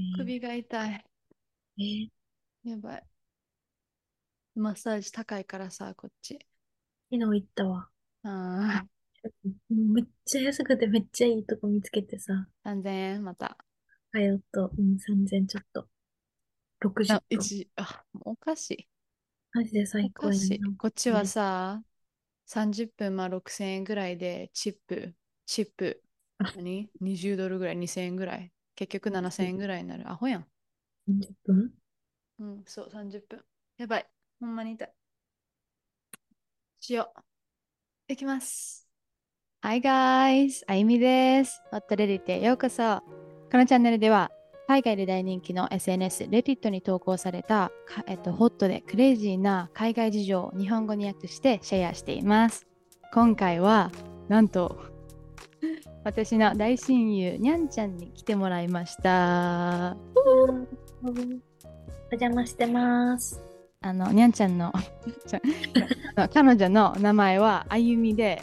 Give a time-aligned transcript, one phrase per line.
[0.00, 1.04] ー首が痛い。
[1.78, 2.10] えー
[2.64, 3.06] やばい。
[4.54, 6.38] マッサージ高いからさ、こっち。
[7.10, 7.88] 昨日行ったわ。
[8.24, 8.84] あ
[9.70, 13.56] めっちゃ安くてめっちゃいいとこ見つけてさ、あ、3000円また。
[14.12, 15.88] 通っと、うん、3000ちょっと。
[16.80, 17.50] 60あ、分。
[17.50, 18.88] 一、あ、もうおかしい。
[19.52, 20.30] マジでお最高。
[20.78, 21.84] こっちはさ、
[22.46, 25.14] 30分まあ6000円ぐらいで、チップ、
[25.46, 26.02] チップ、
[26.38, 28.52] あ何 ?20 ドルぐらい、2000円ぐらい。
[28.80, 30.10] 結局7000円ぐらいになる。
[30.10, 30.46] アホやん。
[31.06, 31.70] 30分？
[32.38, 33.44] うん、そう、30分。
[33.76, 34.06] やばい。
[34.40, 34.92] ほんまに痛い。
[36.80, 37.20] しよう。
[38.10, 38.88] いきます。
[39.60, 40.64] Hi guys!
[40.66, 41.62] あゆみです。
[41.70, 43.00] ホットレディテへようこそ。
[43.52, 44.30] このチャンネルでは、
[44.66, 52.66] 海外で大人気の SNS、レディットに投稿された、かえっと、ホットでクレイジーな海外事情を日本語に訳してシェアしています。
[53.12, 53.92] 今回は、
[54.28, 54.89] なんと、
[56.02, 59.96] 私の大親友、にゃんちゃんに来てもらいました。
[60.24, 61.06] お
[62.12, 63.42] 邪魔してます。
[63.82, 64.72] あの、にゃんちゃんの
[66.32, 68.40] 彼女の名前はあゆみで、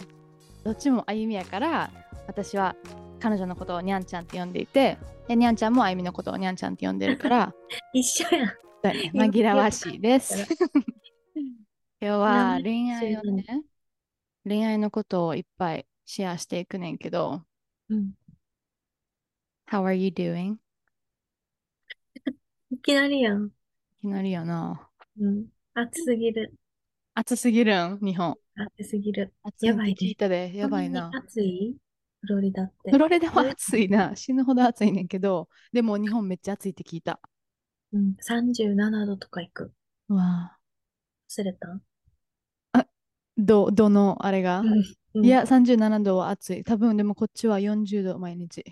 [0.63, 1.89] どっちもあゆみやから、
[2.27, 2.75] 私は
[3.19, 7.55] 彼女のことをにゃんちゃんって呼んでいて、でにゃんちゃんもあゆみのことをにゃんちゃんって呼んでるから、
[7.93, 8.51] 一緒やん。
[8.83, 10.47] 紛らわしいです。
[11.35, 11.51] 今
[11.99, 13.63] 日は恋愛をね、
[14.45, 17.41] 恋愛のことをいっぱいシェアしていくねんけど、
[17.89, 18.13] うん。
[19.69, 20.57] How are you doing?
[22.71, 23.47] いきなりやん。
[23.47, 23.49] い
[24.01, 24.89] きなりやな。
[25.19, 25.45] うん。
[25.73, 26.53] 暑すぎる。
[27.13, 27.99] 暑すぎるん？
[28.01, 28.35] 日本。
[28.55, 29.33] 暑すぎる。
[29.43, 31.11] 暑いやばいね聞いたで、やばいなこん。
[31.11, 31.75] に暑い？
[32.21, 32.97] フロリダってフ。
[32.97, 34.15] ロリダは暑いな。
[34.15, 37.19] 死ぬほど暑いねんけど、でも日本めっちゃ暑いって聞いた。
[37.93, 38.15] うん。
[38.19, 39.73] 37度とか行く。
[40.09, 40.57] うわ
[41.29, 41.79] 忘れた？
[42.73, 42.85] ぁ
[43.37, 44.83] ど、どのあれが、うん。
[45.21, 46.63] いや、37度は暑い。
[46.63, 48.63] 多分でもこっちは40度毎日。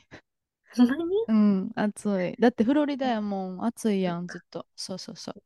[0.77, 1.11] ほんまに？
[1.27, 2.35] うん、暑い。
[2.39, 4.67] だってフロリダやもん、暑いやん、ずっと。
[4.75, 5.43] そうそうそう。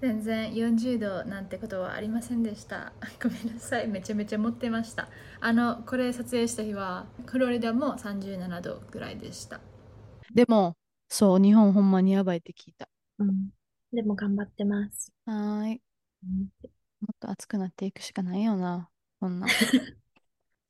[0.00, 2.92] 全然40度なんてことはありませんでした。
[3.22, 5.08] ごめんなさい、めちゃめちゃ持ってました。
[5.40, 9.60] あの、これ撮影した日は、フロリダも37度ぐらいでした。
[10.34, 10.76] でも、
[11.08, 12.88] そう、日本ほんまにやばいって聞いた。
[13.18, 13.50] うん。
[13.92, 15.12] でも頑張ってます。
[15.26, 15.82] はーい。
[16.22, 16.70] うん
[17.00, 18.90] もっと暑くなっていくしかないよな。
[19.20, 19.50] こんなん。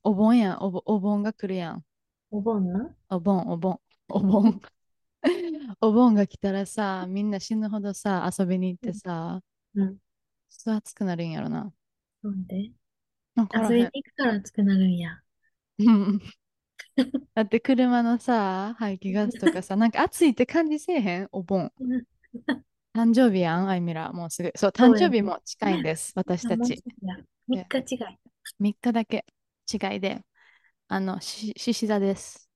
[0.03, 1.85] お盆やん、おぼ、お盆が来るやん。
[2.31, 2.95] お盆な？
[3.09, 4.61] お盆、お盆、お盆。
[5.81, 9.41] お盆が来たらさ、みんな死ぬほどさ、遊びに行ってさ、
[9.75, 9.99] うん。
[10.51, 11.73] そう暑くなるんやろな。
[12.23, 12.71] なんで
[13.35, 15.21] わからへん遊びに行くから暑くなるんや。
[15.79, 16.21] うん
[17.35, 21.29] だって車のさ、排気ガスとかさ、なんか暑いって感じせえへん？
[21.33, 21.73] お盆。
[21.81, 22.05] うん
[22.95, 24.13] 誕生日やん、あいみら。
[24.13, 24.53] もうすぐ。
[24.55, 26.81] そう、そうや誕生日も近いんです、私たち。
[27.49, 27.99] 3日違い。
[28.59, 29.25] 3日だけ
[29.73, 30.25] 違いで、
[30.89, 32.51] あの、し獅子座です。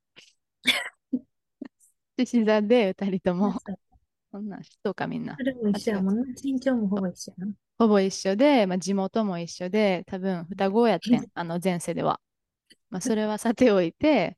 [2.18, 3.52] 獅子座で2人とも、
[4.32, 5.44] そんなん知っとうかみんなそ。
[5.44, 6.24] れも一緒やもんな。
[6.42, 7.52] 身長もほぼ一緒やな。
[7.78, 12.20] ほぼ一緒で、まあ、地元も一緒で、多分双子やってん、あの前世では。
[12.90, 14.36] まあ、それはさておいて、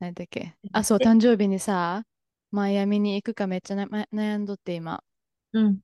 [0.00, 0.56] 何だっけ。
[0.72, 1.04] あ、そう、え？
[1.04, 2.04] 誕生日にさ、
[2.50, 5.04] マイアミに行くかめっちゃなま悩んどって今。
[5.52, 5.80] うん。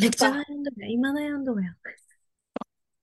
[0.00, 0.90] めっちゃ悩んどるやん。
[0.90, 1.76] 今悩んどるやん。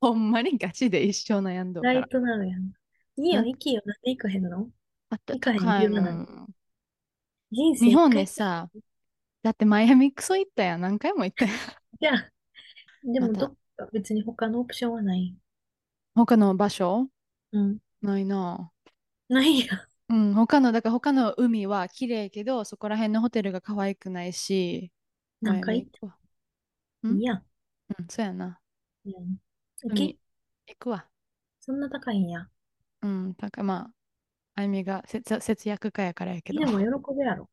[0.02, 2.10] ほんまにガチで一生悩んどるからライ。
[2.10, 2.72] トなるやん。
[3.16, 3.82] いいよ、な行きよ。
[3.86, 4.70] なんで行かへんの？
[5.10, 6.48] あった行かへん高いも理由がないん。
[7.52, 8.70] 人生日本でさ、
[9.44, 10.82] だってマイアミクソ行ったやん。
[10.82, 11.56] 何回も行ったやん。
[12.02, 12.32] じゃあ、
[13.04, 15.36] でもまたどっか別に他のオプションはない。
[16.16, 17.08] 他の場所？
[17.52, 17.78] うん。
[18.02, 18.72] ないな
[19.30, 19.66] ないや。
[19.66, 19.78] ぁ。
[20.10, 24.92] うん、他の、だから他の海は綺麗けど、そこら辺のホテルが可愛くないし、
[25.42, 26.18] 何回行っマイアミ行くわ。
[27.08, 27.18] ん？
[27.18, 27.46] いいやん。
[27.98, 28.60] うん、そうやな。
[29.06, 29.14] うん。
[29.14, 30.20] 行海け
[30.68, 31.06] 行くわ。
[31.60, 32.48] そんな高いんや。
[33.02, 33.92] うん、だからまあ、
[34.56, 36.62] あゆみが節節約家やからやけど。
[36.62, 37.50] 犬も喜ぶやろ。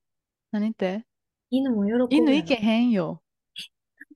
[0.52, 1.04] 何って？
[1.50, 2.08] 犬も喜ぶやろ。
[2.10, 3.22] 犬行けへんよ。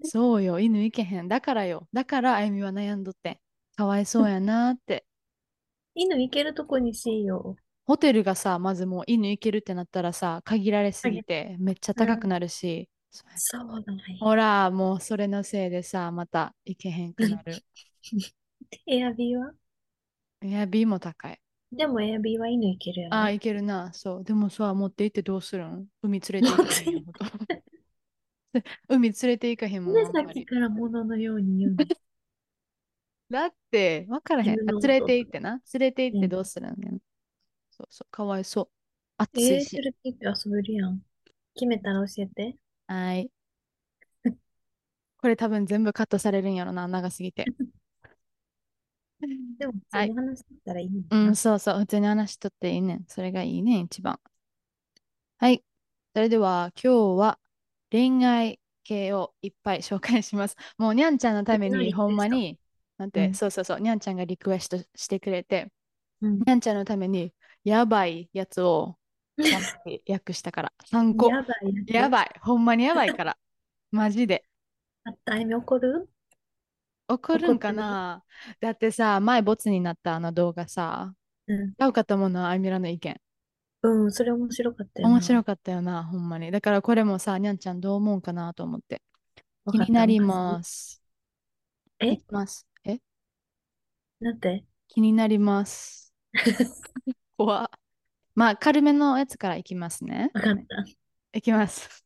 [0.02, 1.28] そうよ、犬行けへん。
[1.28, 1.88] だからよ。
[1.92, 3.38] だからあゆみは悩んどってん。
[3.76, 5.06] かわいそうやなーって。
[5.94, 7.56] 犬行けるとこにしよ
[7.86, 12.88] ホテルがさ、まずもう犬行けるってなったらさ、限られすぎてめっちゃ高くなるし。
[13.36, 14.02] そうだね。
[14.18, 17.64] ほら、もうそれのせいでさ、また行けへんくなる。
[18.86, 19.54] エアビーは？
[20.42, 21.40] エアビーも高い。
[21.70, 23.32] でもエアビーは犬行けるよああ、ね。
[23.32, 23.92] 行けるな。
[23.92, 24.24] そう。
[24.24, 25.88] でもさ、持って行ってどうするん？
[26.02, 27.04] 海連れて行かへ
[28.88, 30.04] 海連れて行かへんもん。
[30.12, 31.88] さっきから物のように言うの
[33.30, 34.60] だって、わからへん。
[34.66, 35.60] 連れ音て行ってな。
[35.72, 36.80] 連れて行ってうんどうするん？
[36.84, 36.98] やん。
[37.70, 38.70] そうそう、かわいそう。
[39.18, 39.70] 暑えー、いし。
[39.76, 41.00] それって遊べるやん。
[41.54, 42.56] 決めたら教えて。
[42.86, 43.30] はい。
[45.18, 47.52] これ多分全部カットされるんやろな、長すぎて。
[49.58, 51.16] でも、普通はいに話してたらいいのう。
[51.30, 53.04] ん、そうそう、普通に話しとっていいねん。
[53.08, 54.20] それがいいねん、一番。
[55.38, 55.64] はい。
[56.14, 57.38] それでは今日は
[57.90, 60.56] 恋愛系をいっぱい紹介します。
[60.78, 62.58] もうにゃんちゃんのためにほんまに、
[62.98, 63.34] なんて、うん。
[63.34, 65.72] そうそうそう、にゃんちゃんがリクエストしてくれて、
[66.20, 66.46] うん。
[66.46, 67.34] にゃんちゃんのために
[67.64, 68.98] やばいやつを
[70.08, 71.30] 訳したから、3個。
[71.30, 72.30] やばいやばい。
[72.40, 73.36] ほんまにやばいから。
[73.90, 74.44] マジで。
[75.04, 76.08] あった、あゆみ怒る？
[77.08, 78.24] 怒るんかな？
[78.60, 81.14] だってさ、前ボツになったあの動画さ、
[81.46, 81.74] うん。
[81.74, 83.20] ちゃうかったもんな、アイミラの意見。
[83.82, 85.14] うん、それ面白かったよな。
[85.14, 86.50] 面白かったよな、ほんまに。
[86.50, 89.02] だからこれもさ、にゃんちゃんどう思うんかなと思って。
[89.64, 91.02] わかった、気になります。
[92.00, 92.66] いえきます。
[92.84, 92.98] え？
[94.20, 94.64] なんて？
[94.88, 96.14] 気になります。
[97.36, 97.83] 怖っ
[98.34, 100.30] まあ、軽めのやつからいきますね。
[100.34, 100.84] わかった。
[101.38, 102.04] いきます。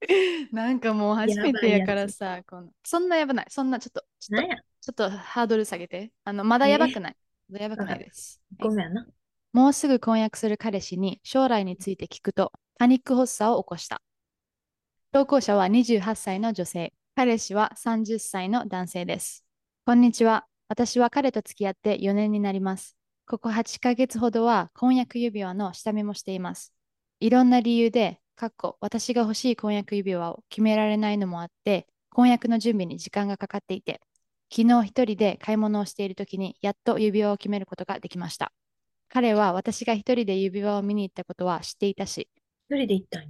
[0.52, 1.86] なんかもう初やめてや。
[1.86, 3.46] からさ、このそんなやばない。
[3.48, 6.12] そんなちょっと、ちょっと、ょっとハードル下げて。
[6.24, 7.16] あの、まだやばくえない。
[7.48, 7.84] まだやばく。
[7.84, 8.40] ないです。
[8.58, 9.06] はいごめんな。
[9.52, 14.02] もうすぐ婚約する彼氏に将来について聞くとパニック発作を起こした。
[15.12, 16.92] 投稿者は28歳の女性。
[17.14, 19.44] 彼氏は30歳の男性です。
[19.86, 20.46] こんにちは。
[20.68, 22.96] 私は彼と付き合って4年になります。
[23.26, 26.74] ここ8ヶ月ほどは婚約指輪の下見もしています。
[27.20, 34.00] いろんな理由で、かっこ私が欲しい婚約指輪を決められないのもあって、婚約の準備に時間がかかっていて、
[34.54, 38.52] 昨日一人で買い物をしている時にやっと指輪を決めることができました。
[39.08, 42.28] 彼は私が一人で指輪を見に行ったことは知っていたし、
[42.68, 43.28] 一人で行ったんや。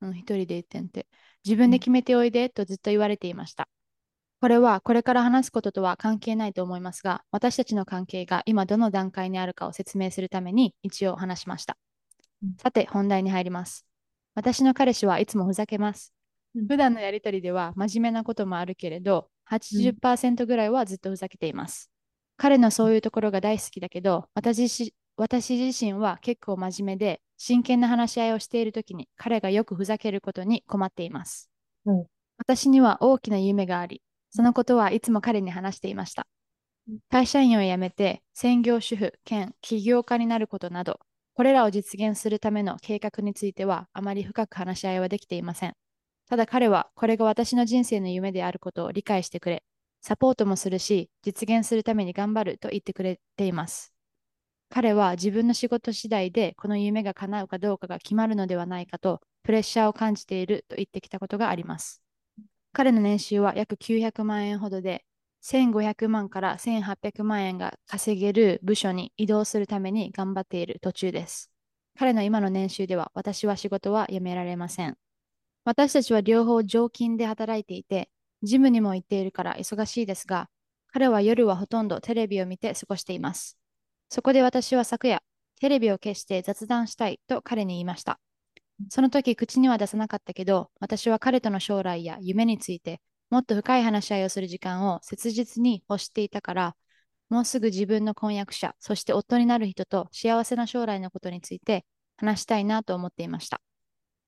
[0.00, 1.06] うん、一人で行ってんて、
[1.44, 1.70] 自分うん。
[1.70, 3.68] で決めておいでとずっと言われていました。
[4.40, 11.76] これはこれから話すこととは関係ないと思いますが、私たちの関係が今どの段階にあるかを説明するために一応話しました。
[12.42, 13.86] うんさて、本題に入ります。
[14.34, 16.12] 私の彼氏はいつもふざけます。
[16.54, 21.90] うん普段のやりとりでは真面目なこともあるけれど、うん80%ぐらいはずっとふざけています。
[22.36, 31.50] 彼のそういうところが大好きだけど、私し私自身は結構真面目で、真剣な話し合いをしているときに彼がよくふざけることに困っています。
[31.86, 32.06] うん
[32.38, 34.02] 私には大きな夢があり、
[34.36, 36.26] そのことはいつも彼に話していました。
[37.08, 41.00] 会社員を辞めて専業主婦兼起業家になることなど、
[41.32, 45.72] これらを実現するための計画についてはあまり深く話し合いはできていません。
[46.28, 49.64] ただ彼はこれが私の人生の夢であることを理解してくれ、
[50.02, 53.94] サポートもするし、実現するために頑張ると言ってくれています。
[54.68, 62.02] 彼は自分の仕事次第でこの夢が叶うかどうかが決まるのではないかとプレッシャーを感じていると言ってきたことがあります。
[62.76, 65.06] 彼の年収は約900万円ほどで、
[65.42, 71.50] 1500万から1800万円が稼げる部署に移動するために頑張っている途中です。
[71.98, 74.98] 彼の今の年収では私は仕事は辞められません。
[75.64, 78.10] 私たちは両方常勤で働いていて、
[78.42, 80.50] ジムにも行っているから忙しいですが、
[80.92, 83.56] 彼は夜はほとんどテレビを見て過ごしています。
[84.10, 85.22] そこで私は昨夜、
[85.62, 88.20] テレビを消して雑談したいと彼に言いました。
[88.90, 93.00] その時口には出さなかったけど、私は彼との将来や夢について
[93.30, 96.76] もっと深い話し合いをする時間を切実に欲していたから、
[97.28, 101.84] もうすぐ自分の婚約者、そして夫になる人と幸せな将来のことについて
[102.16, 103.60] 話したいなと思っていました。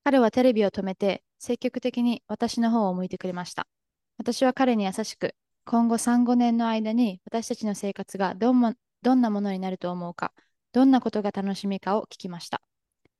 [0.02, 3.68] 彼はテレビを止めて積極的に私の方を向いてくれました。
[4.16, 5.34] 私は彼に優しく、
[5.64, 10.32] 今後3、5年の間に私たちの生活がどんもどんなものになると思うか、
[10.72, 12.60] どんなことが楽しみかを聞きました。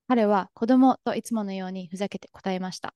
[0.08, 2.94] 彼は子供といつものようにふざけて答えました。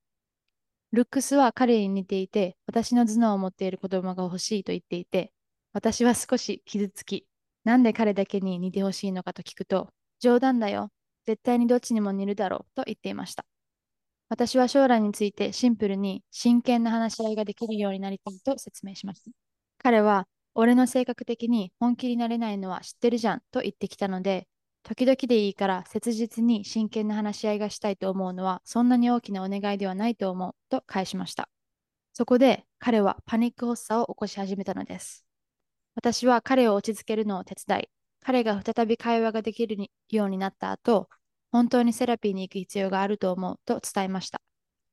[0.92, 5.31] ルックスは彼に似ていて、私の頭脳を持っている子供が欲しいと言っていて、
[5.75, 7.26] 私は少し傷つき、
[7.64, 9.90] なんで彼だけに似てほしいのかと聞くと、
[10.21, 10.90] 冗談だよ。
[11.26, 13.45] 絶対にどっちにも似るだろうと言っていました。
[14.31, 19.31] 私は将来についてシンプルに真剣な話し合いができるようになりたいと説明しました。
[19.78, 24.47] 彼は、俺の性格的に本気になれないのは知ってるじゃんと言ってきたので、
[24.84, 31.48] 時々でいいから切実に真剣な話し合いがしたいと思うのはそんなに大きなお願いではないと思うと返しました。
[32.12, 35.24] そこで彼はパニック発作を起こし始めたのです。
[35.94, 37.88] 私は彼を落ち着けるのを手伝い、
[38.20, 39.76] 彼が再び会話ができる
[40.10, 41.08] ようになった後、
[41.50, 44.40] 本当にセラピーに行く必要があると思うと伝えました。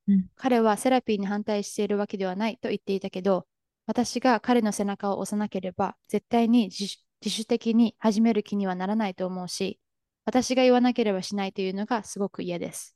[0.07, 3.47] うん彼はセラピーに反対しているわけではないと言っていたけど、
[3.85, 9.79] 私が彼の背中を押さなければ、絶対に自主自主的に始める気にはならないと思うし、
[10.25, 12.95] 私が言わなければしないというのがすごく嫌です。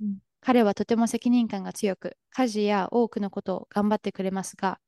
[0.00, 4.80] うん彼はとても責任感が強く、家事や多くのことを頑張ってくれますが、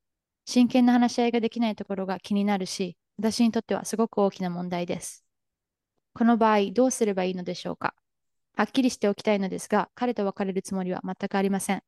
[0.46, 5.24] 真剣な話し合いができないところが気になるし、私にとってはすごく大きな問題です。
[6.12, 7.94] この場合、どうすればいいのでしょうか？
[8.56, 11.82] はっきりしておきたいのですが、彼と別れるつもりは全くありません。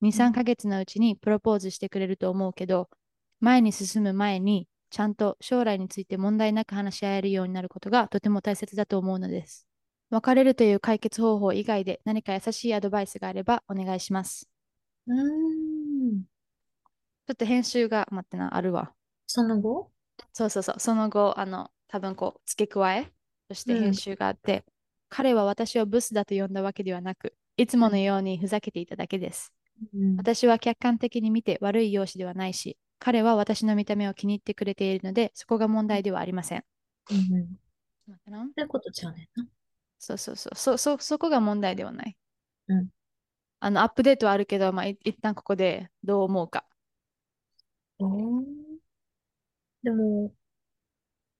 [0.00, 2.88] 2、3ヶ月のうちにプロポーズしてくれると思うけど、
[3.40, 9.66] 前に進む前に、ちゃんと将来について問題なく話し合えるようになることがとても大切だと思うのです。
[10.10, 14.46] 別れるという解決方法以外で何か優しいアドバイスがあればお願いします。
[15.06, 16.22] うーん。
[17.26, 18.92] ちょっと編集が、待ってな、あるわ。
[19.26, 19.90] その後？
[20.34, 20.80] そうそうそう。
[20.80, 23.10] その後、あの、多分こう、付け加え
[23.48, 23.94] として編うん。
[23.94, 24.64] 集があって、
[25.08, 28.02] 彼は私をブスだと呼んだわけではなく、いつものうん。
[28.02, 29.52] ようにふざけていただけです。
[29.94, 30.16] うん。
[30.16, 36.64] 私は客観的に見て悪い容姿ではないし、彼は私の見た目を気に入ってくれているので、そこが問題ではありません。
[37.10, 37.58] うん。
[38.06, 39.46] そういうことちゃうねんな。
[39.98, 40.56] そうそうそう。
[40.56, 42.16] そ、そ、そこが問題ではない。
[42.68, 42.88] うん。
[43.58, 46.64] あの、アップデートはあるけど、まあ、い一旦ここでどう思うか。
[47.98, 48.44] えー、
[49.82, 50.32] でも、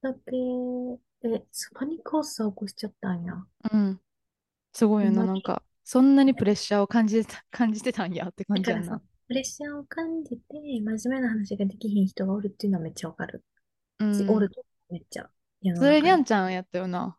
[0.02, 0.18] だけ、
[1.28, 3.34] え、パニック発作起こしちゃったんや。
[3.72, 4.00] うん。
[4.72, 5.26] すごいよな。
[5.26, 9.00] なんか、そんなにプレッシャーを感じてた、 感じてたんやって感じやんな。
[9.32, 13.42] プレッシャーを感じて、真面目な話ができひん人がおるっていうのはめっちゃわかる。
[13.98, 14.18] うん。
[14.18, 15.30] るとめっちゃ
[15.74, 16.24] それ、にゃん。
[16.24, 17.16] ちゃんやったよな。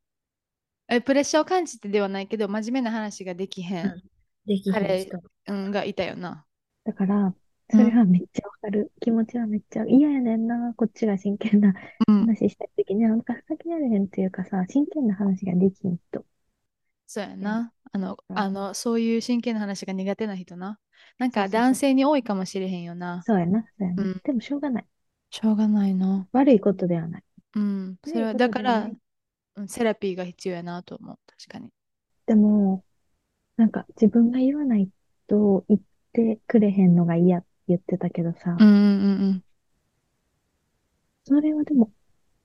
[0.88, 4.04] え、プレッシャーを感じてではないけど、真面目な話ができへんうん。
[4.46, 5.24] できひん彼、人。
[5.48, 6.46] うん、がいたよな。
[6.84, 7.36] だから、うん。
[7.72, 8.92] それはめっちゃわかる。
[9.02, 10.72] 気持ちはめっちゃ嫌やねんな。
[10.76, 11.74] こっちが真剣な
[12.08, 12.28] うん。
[12.28, 16.24] 話したいときに、なんかふざけられへんっていうかさ、真剣な話ができひん人。
[17.08, 17.74] そうややんな。
[17.92, 20.80] あの、かあの、そういう真剣な話が苦手な人な。
[21.18, 21.48] なんか。
[21.48, 23.22] 男性に多いかもしれへんよな。
[23.26, 23.62] そうやな。
[23.78, 24.04] そうやな。
[24.04, 24.22] うん。
[24.24, 24.86] でもしょうがない。
[25.30, 26.28] しょうがないな。
[26.32, 27.24] 悪いことではない。
[27.56, 27.98] うん。
[28.04, 28.90] それは、だから、
[29.68, 31.18] セラピーが必要やなと思う。
[31.28, 31.70] 確かに。
[32.26, 32.84] でも、
[33.58, 34.90] なんか自分が言わない
[35.28, 35.82] と言っ
[36.14, 39.44] てくれへんのが嫌って言ってたけどさ、うんうんうん
[41.26, 41.90] それはでも、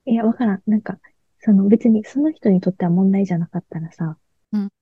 [0.07, 0.63] いや、わからん。
[0.67, 1.01] なんか、
[1.41, 4.17] その別にその人にとっては問題じゃなかったらさ、
[4.53, 4.73] うん。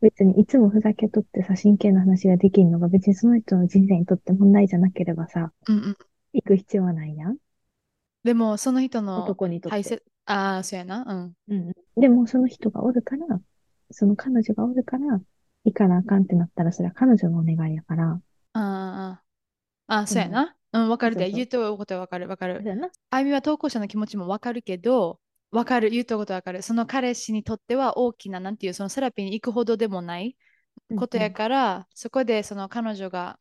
[0.00, 5.96] 別にいつもふざけとってさ、真剣な話ができるのが別にその人の人生にとって問題じゃなければさ、うんうん。
[6.32, 7.36] 行く必要はないやん。
[8.24, 9.78] でも、その人の男にとって。
[9.78, 11.04] 大切、ああ、そうやな。
[11.06, 11.34] うん。
[11.48, 12.00] うんうん。
[12.00, 13.40] でもその人がおるから、
[13.90, 15.20] その彼女がおるから、
[15.64, 18.20] 行かなあかんってなったら、それは彼女のお願いやから、
[18.52, 19.22] ああ、
[19.86, 20.56] ああ、そうやな。
[20.72, 21.30] うん、わかるで。
[21.30, 22.56] 言うとることはわかるわかる。
[22.58, 22.90] そうやな。
[23.10, 25.18] あゆみは投稿者の気持ちもわかるけど、
[25.50, 26.62] わかる、言うとることわかる。
[26.62, 30.36] その彼氏にとっては大きな、なんていう、そのセラピーに行くほどでもない
[30.96, 31.34] ことやうんうん。
[31.34, 33.38] から、そこでその彼女が、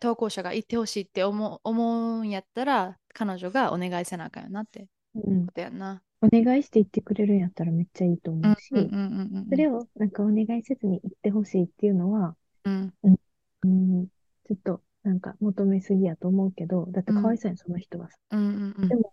[0.00, 5.46] 投稿者が行ってほしいって思う、思うんやったら、彼女がお願いせなあかんよなってうん。
[5.46, 6.02] ことやんな。
[6.20, 12.94] お願いして言ってくれるんやったらめっちゃいいとうんうんうん思うし、うんそれをなんかお願いせずに言ってほしいっていうのは、うん。
[13.02, 13.16] うん、
[13.64, 14.06] うん
[14.46, 18.16] ちょっとなんか求めすぎやと思うけど、だってうんうんかわいそうやん、その人はさ。
[18.30, 19.12] うんうんうんでも、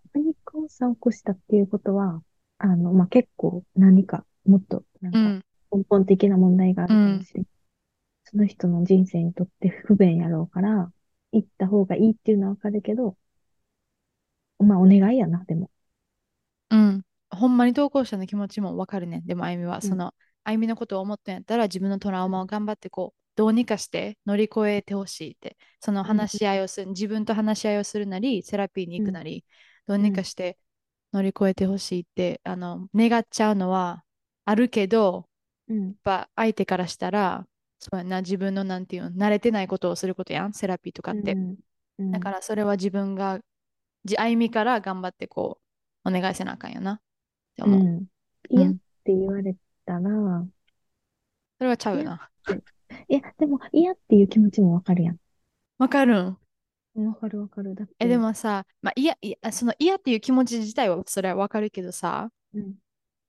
[0.66, 2.22] パニック発作を起こしたっていうことは、
[2.58, 7.48] あの、まあ、結構何かもっとなんか根本的な問題があるかもしれない。
[8.24, 10.92] その人の人生にとって不便やろうから、
[11.32, 13.18] 行った方がいいっていうのはわかるけど、
[14.60, 15.70] まあ、お願いやな、でも。
[16.72, 17.04] うん。
[17.30, 19.22] ほんまに投稿者の気持ちもわかるね。
[19.26, 29.44] でも、あゆみは、その、あゆみのことを思ったんやったら、自分のトラウマを頑張って、こう、どうにかして乗り越えてほしいって、その、話し合いをする、自分と話し合いをするなり、セラピーに、行くなり、
[29.88, 30.58] どううん、にかして
[31.14, 34.04] 乗り越えてほしいって、あの、願っちゃうのは
[34.46, 35.28] あるけど、
[35.68, 37.48] うん、やっぱ相手からしたら、
[37.80, 41.34] そうやな、自分のなんていうの、慣れてないことをすることやん、セラピーとかって。
[41.34, 41.58] うん、
[42.00, 42.12] うん。
[42.12, 43.40] だからそれは自分が、
[44.06, 45.60] じ、あゆみから頑張ってこ
[46.06, 47.02] う、お願いせなあかんよなっ
[47.56, 48.08] て思うん
[48.52, 48.56] う。
[48.56, 48.80] う嫌ってん。
[49.08, 50.48] 言われたら、
[51.58, 52.30] それはちゃうな。
[52.46, 52.64] て、
[53.10, 55.18] いや、でも嫌っていう気持ちもわかるやん。
[55.78, 56.38] わかるん
[56.96, 57.76] わかるわかる。
[57.76, 62.76] だっえ、でて、もさ、まあ、いや、いや、その嫌っていう気持ち自体はそれはわかるけどさ、うん、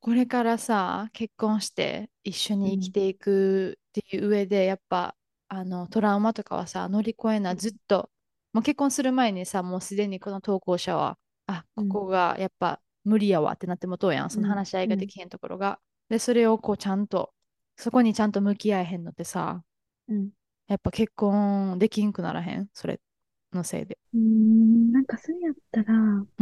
[0.00, 5.16] これからさ、結婚して一緒に生きうん、ていくっていう上で、やっぱ、
[5.48, 8.10] あの、トラウマとかはさ、乗り越えな、ずっと、
[8.52, 15.80] もう結婚する前にさ、もうすでにこの投稿者は、あ、うん、ここがやっぱ無理やわってなってもとうやん、そのうん、話し合いうん、ができへんところが。
[16.08, 17.32] で、それをこうちゃんと、
[17.76, 19.62] そこにちゃんと向き合えへんのってさ、
[20.08, 20.30] うん。
[20.68, 22.68] やっぱ結婚できんくならへん？
[22.72, 23.00] それ
[23.56, 23.98] のせいで。
[24.14, 25.94] うーん、なんかそれやったら、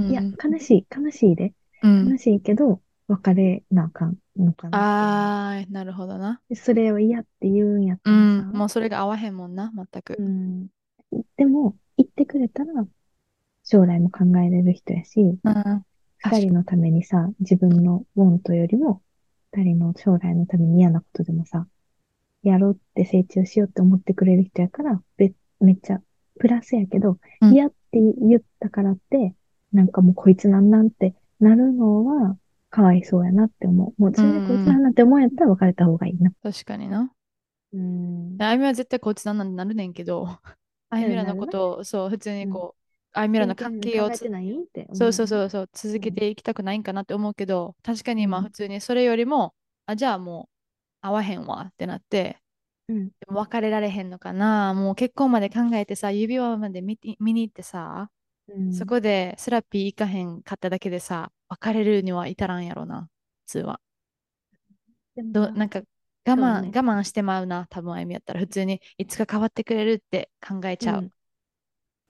[0.09, 1.55] いや、うん悲しい、悲しいで。
[1.83, 2.11] うん。
[2.11, 4.79] 悲しいけど、別れなあかんのかな。
[4.79, 6.41] あー、なるほどな。
[6.49, 8.39] でそれを嫌って言うんやっうん。
[8.39, 10.17] たらさ、もうそれが合わへんもんな、全く。
[10.19, 10.69] うん、
[11.37, 12.87] でも、言ってくれたら、
[13.65, 15.85] 将来も考えれる人やし、うん。
[16.19, 19.03] 二人のためにさ、自分のウォントよりも、
[19.53, 21.67] 二人の将来のために嫌なことでもさ、
[22.43, 26.03] やろうって成長しようって思ってくれる人やから、べ、めっちゃ
[26.39, 27.49] プラスやけど、に。
[27.49, 27.57] うん。
[27.57, 29.35] 嫌って言ったからって、
[29.73, 32.39] なんかもうこいつなんなんてなるのは、
[32.71, 34.03] かわいそうやなって思う。
[34.03, 34.79] もううそれでこいつなん。
[34.79, 36.33] んなんて思うんやったら別れた方がいいな。
[36.43, 37.13] 確かにな。
[37.73, 38.37] うーん。
[38.43, 40.27] あゆみは絶対こいつなんなんてなるねんけど、
[40.91, 41.35] あゆみらの。
[41.37, 42.53] ことを、そう、普通にうん。
[42.53, 42.81] こう、
[43.13, 44.11] あゆみらの真関係を
[44.95, 45.13] そう。
[45.13, 46.01] そうそうそう、続うん。
[46.01, 48.49] けていきたくないんかなって思うけど、確かにまあうん。
[48.49, 49.55] 普通にそれよりも、
[49.87, 50.51] あ、じゃあも
[51.05, 52.39] う、合わへんわってなって、
[52.89, 53.11] うん。
[53.21, 54.75] でも別れられへんのかな。
[54.75, 58.11] もう結婚まで考えてさ、指輪まで見て見に行ってさ、
[58.49, 58.79] うん。
[58.79, 63.11] そこでセラピー行かへんかっただけでさ、別れるには至らんやろな、
[63.47, 63.81] 普通は。
[65.17, 65.81] でもさどなんか
[66.27, 71.01] 我そう慢、ね我慢してまうな、多分あゆみやったら普通にいつか変わってくれるって考えちゃう。
[71.01, 71.11] うん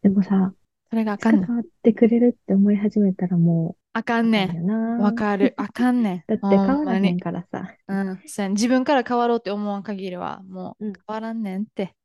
[0.03, 0.55] でもさ、
[0.91, 1.49] それがあいつかかんねん。
[1.49, 5.03] 変わってくれるって思い始めたらもあかう、んねん。
[5.03, 5.55] わかる。
[5.57, 6.25] あかんねん。
[6.27, 7.19] だってほ変わらへん。
[7.21, 7.77] からさ。
[7.89, 8.23] うん。
[8.27, 11.97] そうやね自分から変わろうって思わん限りは、もううん変わらんねんって。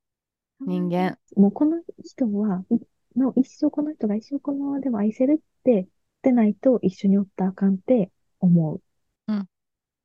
[0.65, 1.19] 人間。
[1.35, 2.77] もうこの人は、い
[3.17, 5.87] の一生この人が一生このままでも愛せるって、言っ
[6.21, 8.81] てないと一緒におったらあかんって思う。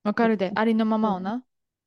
[0.02, 0.52] わかるで。
[0.54, 1.44] ありのままをな。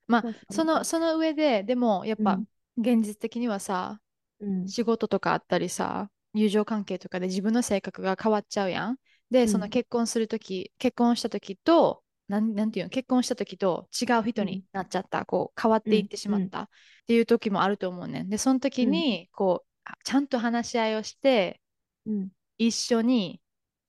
[0.07, 4.01] まあその、その上で、でも、やっぱうん、現実的にはさ、
[4.39, 4.73] うん。
[4.73, 8.97] 仕事とかあったりさ、友情関係とかで自分の性格が変わっちゃうやん。
[9.31, 16.69] で、うんその結婚するとき、結婚したときと、なん、なんていうの、結婚したときと違う人になっちゃった、こう変わっていってしまったっ
[17.07, 18.29] ていう時もあると思うねん。
[18.29, 21.61] で、その時に、こう、あちゃんと話し合いをして、
[22.05, 22.31] うん。
[22.57, 23.41] 一緒に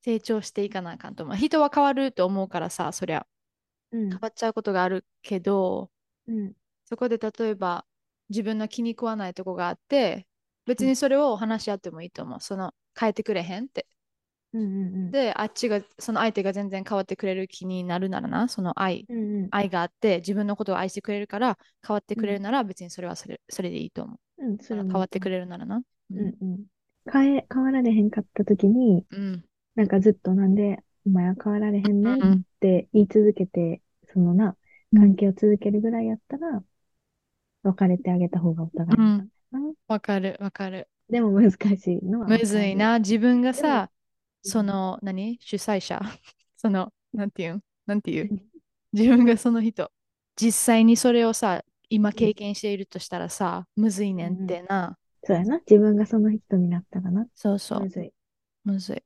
[0.03, 1.37] 成長していかなあかんと思う。
[1.37, 3.27] 人は変わると思うからさ、そりゃ
[3.91, 5.91] うん変わっちゃうことがあるけど、
[6.27, 6.55] うん。
[6.85, 7.87] そこで例えば
[8.29, 10.27] 自分の気に食わないとこがあって、
[10.67, 12.41] 別にそれを話し合ってもいいと思う。
[12.41, 13.87] その変えてくれへんって。
[14.53, 19.35] うんうんで、あっちが、その相手が全然変わってくれる気になるならな、その愛、うん。
[19.45, 24.19] うん愛があって自分のことを愛してくれるから変わってくれるなら別にそれはそれそれでいいと思う。
[24.39, 24.49] うん。
[24.53, 24.59] うん。
[24.61, 25.83] それも変わってくれるならな。
[26.11, 26.67] うんうん。
[27.11, 29.45] 変え、変わられへんかった時に、うん。
[29.77, 32.45] なんかずっとなんで、お前は変わられへんねんっうん。
[32.61, 34.57] て言い続けて、そのな、
[34.95, 36.65] 関係を続けるぐらいやったら、
[37.63, 39.31] 別れてあげた方がお互いにうん。
[39.87, 40.89] わかる、わかる。
[41.11, 42.47] でも難しいのはむる。
[42.47, 43.01] ずいな。
[43.01, 43.98] 自分がさ、うん
[44.49, 45.39] その、何？
[45.41, 46.01] 主催者？
[46.57, 47.57] その、なんていう？
[47.57, 48.31] んなんていう？
[48.93, 49.91] 自分がその人。
[50.37, 54.97] 実際にそれをさ、今経験しているとしたらさ、むずいねんってな。
[55.25, 55.59] そうやな。
[55.69, 57.27] 自分がその人になったかな。
[57.35, 57.89] そうそうむ。
[57.89, 58.13] ずい。
[58.65, 59.03] むずい。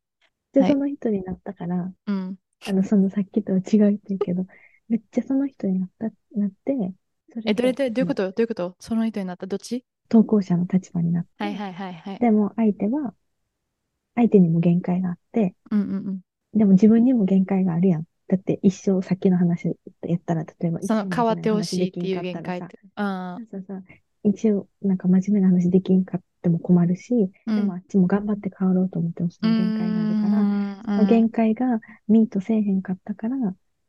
[0.52, 2.37] で、はいその人になったから、うん。
[2.66, 4.46] あの、そのさっきとは違うって言うけど、
[4.88, 6.72] めっちゃその人になった、なって、
[7.46, 8.22] え、どれでで、どういうこと？
[8.31, 8.76] どういうこと？
[8.78, 9.46] その人になった？
[9.46, 9.85] どっち？
[10.09, 12.18] 投稿者の立場になって、はいはいはいはい。
[12.18, 13.14] でも相手は、
[14.14, 16.20] 相手にも限界があって、うんうんうん。
[16.55, 18.05] でも自分にも限界があるやん。
[18.29, 22.79] だって一生さっきの話やったら、例えば一その生変わってほしい真っていう限界って。
[22.94, 23.85] あそうそうそう。
[24.25, 27.12] 一応、なんか真面目な話できんかっても困るし、
[27.46, 33.37] うんでもあっちも頑張って変わろうと思ってもその限界があるから、らその限界がミートせえへんかったから、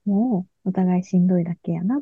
[0.06, 2.02] もうお互いしんどいだけやなっ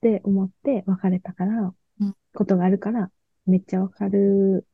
[0.00, 3.10] て思って別れたからうん、ことがあるから、
[3.46, 4.66] めっちゃわかる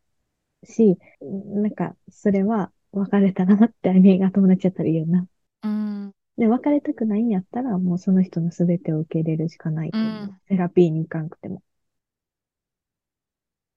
[0.65, 5.27] し、なんか、それは別れたなって、あみが友達やったらいいよな。
[5.63, 6.13] うん。
[6.37, 10.11] で、別れたくないんやったら、もうその人の全てを受け入れるしかないと思う。
[10.11, 11.63] うんセラピーに行かんくても。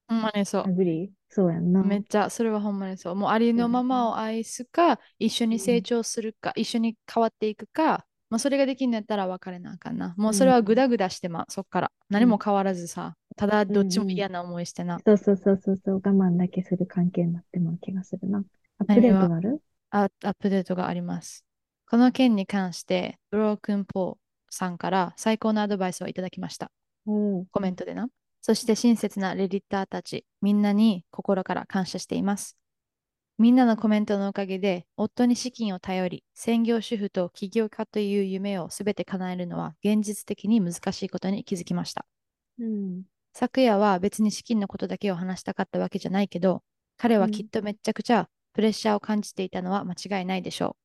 [0.08, 0.72] ほんまにそうア。
[0.72, 1.10] グリー？
[1.30, 1.84] そうやんな。
[1.84, 3.16] めっちゃ、それはほんまにそう。
[3.16, 10.16] もうありのままを愛すか、一緒に成長するか、一緒に変わっていくか、まあ、それができんのやったら別れなあかんな。
[10.18, 11.92] もうそれはグダグダしてまう、そっから。
[12.10, 15.00] 何も変わらずさ、ただどっちも嫌な思いしてな。
[15.06, 18.44] そうそうそうそうそう、我慢だけする関係になっても気がするな。
[18.80, 19.62] アップデートがある？
[19.92, 21.46] あアップデートがあります。
[21.90, 26.72] この件に関して、ブロークンポーさんから最高のアドバイスをいただきました。
[27.06, 27.46] うん。
[27.52, 28.08] コメントでな。
[28.42, 32.58] そして親切なレディッターたち、みんなに心から感謝しています。
[33.38, 42.06] みんなのコメントのおかげで、夫に資金を頼り、専業主婦と起業家という夢をすべて叶えるのは現実的に難しいことに気づきました。
[42.60, 43.04] うん。
[43.34, 46.64] 昨夜は別に資金のことだけを話したかったわけじゃないけど、
[46.98, 50.78] 彼はきっとめっちゃくちゃプレッシャーを感じていたのは間違いないでしょ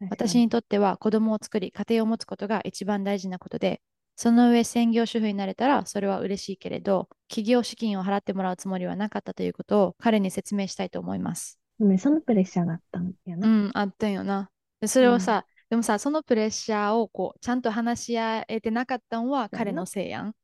[0.00, 0.06] う。
[0.08, 3.80] 私にとっては子供を作り家庭を持つことが一番大事なことで、
[4.16, 11.58] その上専業主婦になれたらそれは嬉しいけれど、企業資金を払ってもらうつもりはなかったということを彼に説明したいと思います。
[11.98, 13.48] そのプレッシャーがあったんやな。
[13.48, 14.50] うん、あったんよな。
[14.80, 20.34] でそれをさ、でもさ、そのプレッシャーをこうちゃんと話し合えてなかったんは彼のせいやん。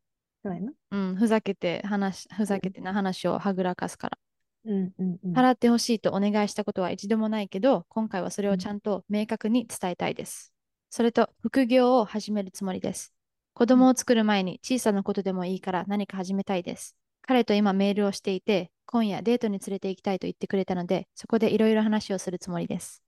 [0.47, 0.73] そうやな。
[0.93, 4.19] うん、ふざけて話、ふざけてな話をはぐらかすから。
[4.67, 5.33] うんうんうん。
[5.33, 10.53] 払ってほしいとお願いしたことは一度もないけど、今回はそれをちゃんと明確に伝えたいです。
[10.89, 13.13] それと、副業を始めるつもりです。
[13.55, 16.95] 子供を作る前に小さなことでもいいから何か始めたいです。
[17.23, 23.03] 彼と今メールをしていて、今夜デートに連れて行きたいと言ってくれたので、そこでいろいろ話をするつもりです。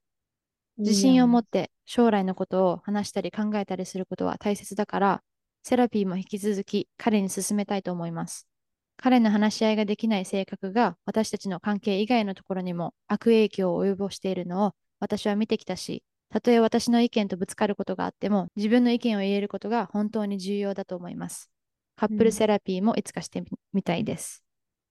[0.77, 5.23] 自信を持って将来のことを話したり考えたりすることは大切だから、
[5.69, 8.47] セラピーも引き続き彼に進めたいと思います。
[8.97, 16.01] 彼の話し合いができない性格が私たちの関係以外のところにも悪影響を及ぼしているのを私は見てきたし、
[16.31, 21.51] たとえ私の意見とぶつかることがあっても自分の意見を言えることが本当に重要だと思います。
[21.97, 24.43] カップルセラピーもいつかしてみたいです。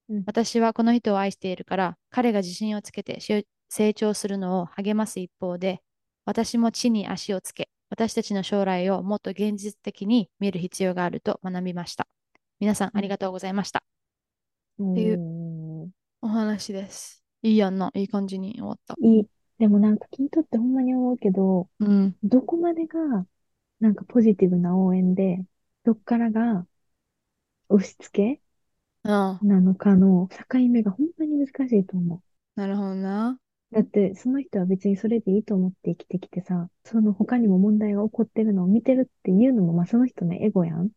[0.08, 5.80] うん私はこの人を愛しているから、彼が自信をつけてし成長するのを励ます一方で、
[6.24, 12.06] 私も地に足をつけ、私たちの将来をもっと現実的に見る必要があると学びました。
[12.60, 13.82] 皆さんありがとうございました。
[14.78, 15.90] ていうう。
[16.20, 17.24] お話です。
[17.42, 17.90] いいやんな。
[17.94, 18.94] いい感じに終わった。
[19.00, 19.26] いい。
[19.58, 22.16] でもなんか聞いとってほんまに思うけど、うん。
[22.22, 23.26] どこまでが、
[23.80, 25.44] なんかポジティブな応援で、
[25.84, 26.66] どっからが
[27.68, 28.42] 押し付け
[29.42, 32.22] なのかの境目がほんまに難しいと思
[32.54, 33.38] なるほどな。
[33.72, 33.74] う。
[33.74, 40.90] だって、その人は別にそれでいいと思って生きてきてさ、その他にも問題が起こってるのを見てるっていうのも、まあその人のエゴやん。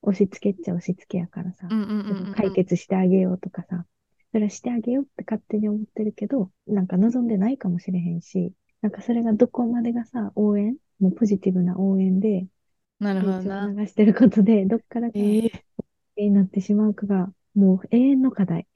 [0.00, 1.66] 押し付けっちゃ押し付けやからさ。
[1.68, 2.34] うんうんうんうんうん。
[2.34, 3.84] 解決してあげようとかさ、
[4.30, 10.76] それはしてあげようって勝手に思ってるけど、なんか望んでないかもしれへんし、なんかそれがどこまでがさ、応援？
[11.00, 12.46] もうポジティブな応援で、
[13.00, 13.72] なるほどな。
[13.72, 15.46] 流してることで、どっからがえ
[16.16, 18.66] えになってしまうかが、もう永遠の課題。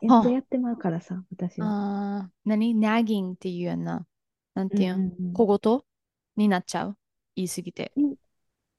[0.00, 1.66] やっとやってまうからさ、私は。
[1.66, 2.74] ああ、何？
[2.74, 4.06] ナギンっていうやんな。
[4.54, 5.82] なんていうん、うんうんうん小言？
[6.36, 6.96] になっちゃう？
[7.36, 7.92] 言い過ぎて。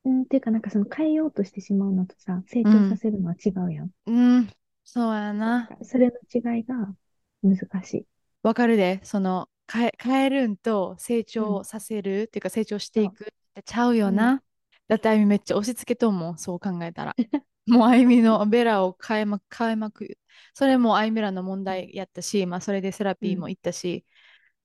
[0.06, 3.90] うん、っていうかなんかその変えようとしてしまうのとさ、成長させるのは違うやん。
[4.06, 4.50] うん、
[4.84, 5.70] そうやな。
[5.84, 6.94] それの違いが
[7.44, 8.06] 難しい。
[8.42, 9.02] わかるで。
[9.04, 14.42] その、変え、変えるんと成長させる、っていうか成長していくってちゃうよな。
[14.90, 16.38] だってあゆみめっちゃ押し付けと思う。
[16.38, 17.16] そう考えたら。
[17.68, 20.18] もうあゆみのベラを変えま、変えまく。
[20.54, 24.06] それもあゆみらの問題やったし、まあそれでセラピーも行ったし、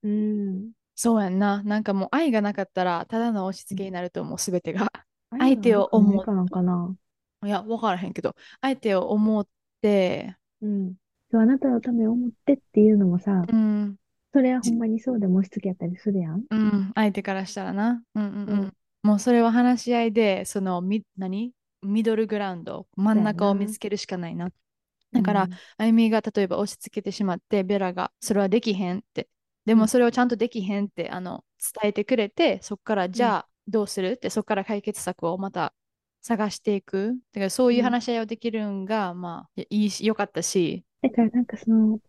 [0.03, 0.73] うん。
[0.95, 1.63] そうやんな。
[1.63, 4.87] なんかもう愛がなかったら、ただの押し付けになると思う、すべてが。
[5.31, 6.97] あ相手を思うなんかな。
[7.45, 9.47] いや、わからへんけど、相手を思っ
[9.83, 10.95] て、うん。
[11.31, 13.99] そう、あなたのためを思ってっていうのもさ、うん、
[14.33, 16.45] それはほんまにそうでも押し付けやったりするやん。
[16.51, 18.03] うん、相手からしたらな。
[18.15, 18.75] うんうんううんん。
[19.05, 21.53] もうそれは話し合いで、その、み、何？
[21.83, 24.49] ミドルグラウンド、真ん中を見つけるしかないな。
[25.13, 29.29] だから、あゆみが例えば押し付けてしまって、ベラがそれはできへんって。
[29.67, 31.45] でうんもそれをちゃんとできへんってあの
[31.83, 34.13] 伝えてくれて、そこからじゃあどうする？
[34.13, 35.75] って、そこから解決策をまた
[36.23, 37.15] 探していく。
[37.35, 40.85] だからそういううん話し合いをできるんが、まあ、いいし、よかったし。
[41.03, 42.01] だからなんかその、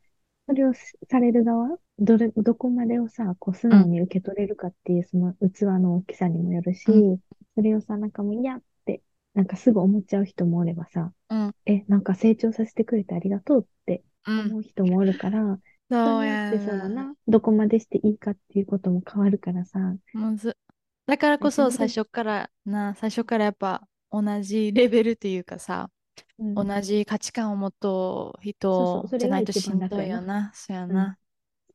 [0.48, 0.74] それを
[1.10, 7.20] される側、どれ、どこまでをさ、こう素直に受け取れるかっていうその器の大きさにもよるし、う
[7.56, 9.02] それをさ、なんかもう嫌って、
[9.34, 11.56] なんかすぐ思っちゃう人もおればさ、うん。
[11.66, 14.48] え、なんか成長させてくれてありがとうってうん。
[14.48, 16.60] 思う人もおるから、そう人によって。
[16.60, 19.80] そのな、どこまでしていいかっていうことも変わるからさ、
[20.14, 20.58] むず。
[21.06, 25.90] だからこそえ最初からな、最初からやっぱ同じレベルっていうかさ、
[26.38, 30.52] うん同じ価値観を持っとうそうそうそれが人じゃないと一しんどいよな。
[30.54, 31.18] そうやな。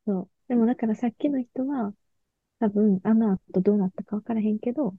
[0.07, 0.31] そう。
[0.49, 1.95] でもだからさっきの人は、
[2.61, 4.97] 多分、あの後どうなったか分からへんけど、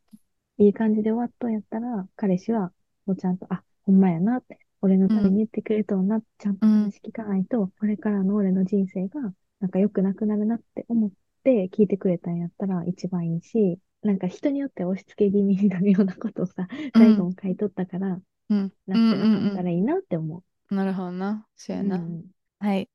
[0.58, 2.74] いい感じで終わっとんやったら、彼氏は、
[3.06, 11.12] もうちゃんと、あ、ほんまやなって、俺のために言ってくれとうな、ちゃんと話聞かないと、これからの俺の人生が、なんか良くなくなるなって思っ
[11.44, 18.74] て聞いてくれたんやったら一番いいし、なんか人によって押し付け気味になるようなことをさ、最後も書いとったから、うん。
[18.88, 20.76] なってなかったらいいなって思うん。
[20.76, 21.48] なるほどな。
[21.56, 21.80] そうう。
[21.80, 21.98] やな。
[21.98, 22.26] うん
[22.60, 22.90] はい。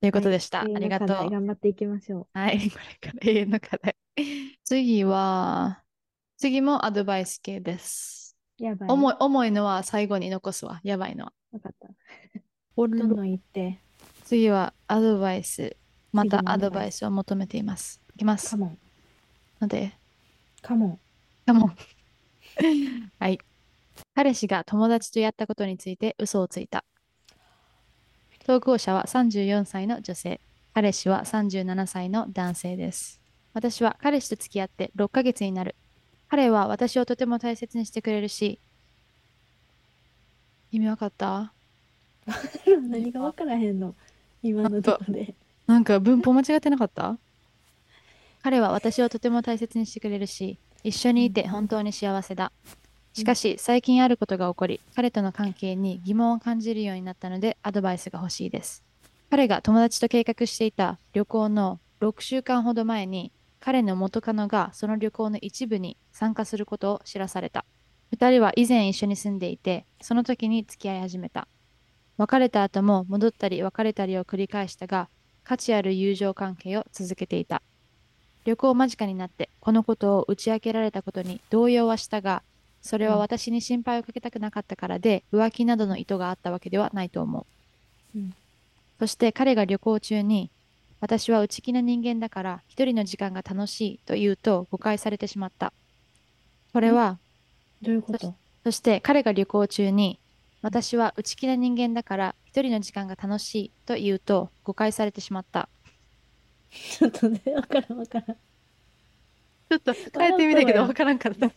[0.00, 0.60] ということでした。
[0.60, 1.30] はいありがとう。
[1.30, 2.70] 頑張っていきましょはい。
[2.70, 3.96] これから永遠の課題。
[4.64, 5.82] 次は、
[6.36, 8.36] 次もアドバイス系です。
[8.60, 8.64] う。
[8.64, 8.88] やばい。
[8.90, 10.80] 重い、重いのは最後に残すわ。
[10.84, 11.32] やばいのは。
[11.52, 11.88] わかった。
[12.76, 13.80] どどんどん言って。
[14.24, 15.76] 次はアドバイス。
[16.12, 18.00] またアアドバイドバイスを求めています。
[18.14, 18.56] いきますカ。
[18.56, 18.78] モン。
[19.60, 19.98] ので、
[20.62, 21.00] カモン。
[21.44, 21.76] カモン。
[23.18, 23.38] はい。
[24.14, 26.84] 彼氏が友達とやったことについて嘘をついた。
[28.48, 30.40] 投稿者は34歳の女性。
[30.72, 33.20] 彼氏は37歳の男性です。
[33.52, 35.74] 私は彼氏と付き合って6ヶ月になる。
[36.30, 38.58] 彼は私をとても大切にしてくれるし、
[40.72, 41.52] 意味わかった？
[42.88, 43.94] 何が分からへんの？
[44.42, 45.34] 今のとこで。
[45.66, 47.18] なんか文法間違ってなかった？
[48.42, 52.50] 彼は私をとても大切にしてくれるし、一緒にいて本当に幸せだ。
[53.12, 58.84] しかし、最近あることが起こり、彼との関係に疑問を感じるようになったので、アドバイスが欲しいです。
[59.30, 67.64] 彼が友達と計画していた旅行の6週間ほど前に、彼の元カノがその旅行の一部に参加することを知らされた。
[68.10, 71.48] 二人は以前一緒に住んでいて、その時に付き合い始めた。
[72.16, 75.08] 別れた後も戻ったり別れたりを繰り返したが、
[75.44, 77.62] 価値ある友情関係を続けていた。
[78.44, 82.42] 旅行間近になってこのことを打ち明けられたことに動揺はしたが、
[82.82, 87.46] それは私に心配をかけたくなかったからで、浮気などの意図があったわけではないと思
[88.14, 88.18] う。
[88.18, 88.34] うん
[88.98, 90.50] そして彼が旅行中に、
[91.00, 95.72] 私は内気な人間だから一人の時間が楽しいと言うと誤解されてしまった。
[96.72, 97.18] これは、
[97.80, 98.34] どういうこと？
[98.64, 100.18] そして彼が旅行中に
[100.62, 105.68] 私は内気な人間だから一人の時間が楽しいと言うと誤解されてしまった。
[106.72, 108.36] ちょっとね、わからんわからん。
[108.36, 111.52] ちょっと変えてみたけどわからんかった。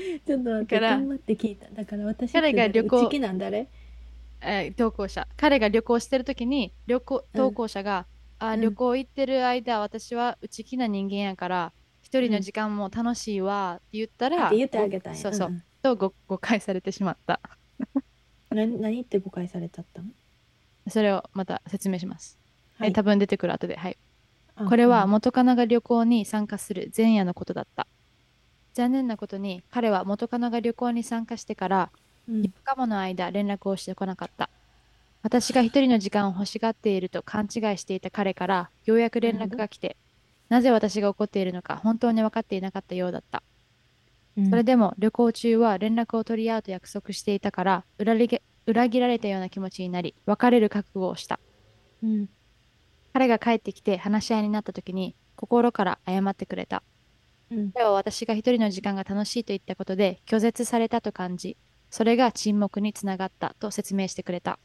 [0.26, 1.68] ちょっと待って、だから頑張って聞いた。
[1.70, 3.68] だから私彼が旅行内気なんだね。
[4.42, 5.26] えー投稿者。
[5.36, 8.06] 彼が旅行してる時に旅行うん投稿者が、
[8.38, 15.18] あうん旅行行ってる間私は内気な人間やから一人の時間も楽しいわって言ったら、って言ってあげたんや。
[15.18, 17.40] そうそう、んと誤誤解されてしまった。
[18.50, 18.56] うん。
[18.58, 20.08] 何何って誤解されちゃったの？
[20.88, 22.38] それをまた説明します。
[22.78, 23.76] はいえ多分出てくる後で。
[23.76, 23.98] はい。
[24.56, 27.86] あこれはうん元カノが旅行に参加する前夜のことだった。
[28.74, 31.92] 残念なことに彼は元カノが旅行に参加してから
[32.28, 34.50] うん4日もの間連絡をしてこなかった。
[35.22, 39.96] 私が一人の時間を欲しがっていると勘違いしていた彼からようやく連絡が来て、
[40.48, 43.42] なぜ私が怒っているのか本当に分かっていなかったようだった。
[44.36, 51.40] うんそれでも旅行中は連絡を取り合うと約束していたから裏切れ裏切られたような気持ちになり別れる覚悟をした。
[52.02, 52.28] うん
[53.12, 56.82] 彼が帰ってきて話し合いになった時に心から謝ってくれた。
[57.50, 61.56] うん彼は私が一人の時間が楽しいと言ったことで拒絶されたと感じ、
[61.90, 64.58] それが沈黙につながったと説明してくれた。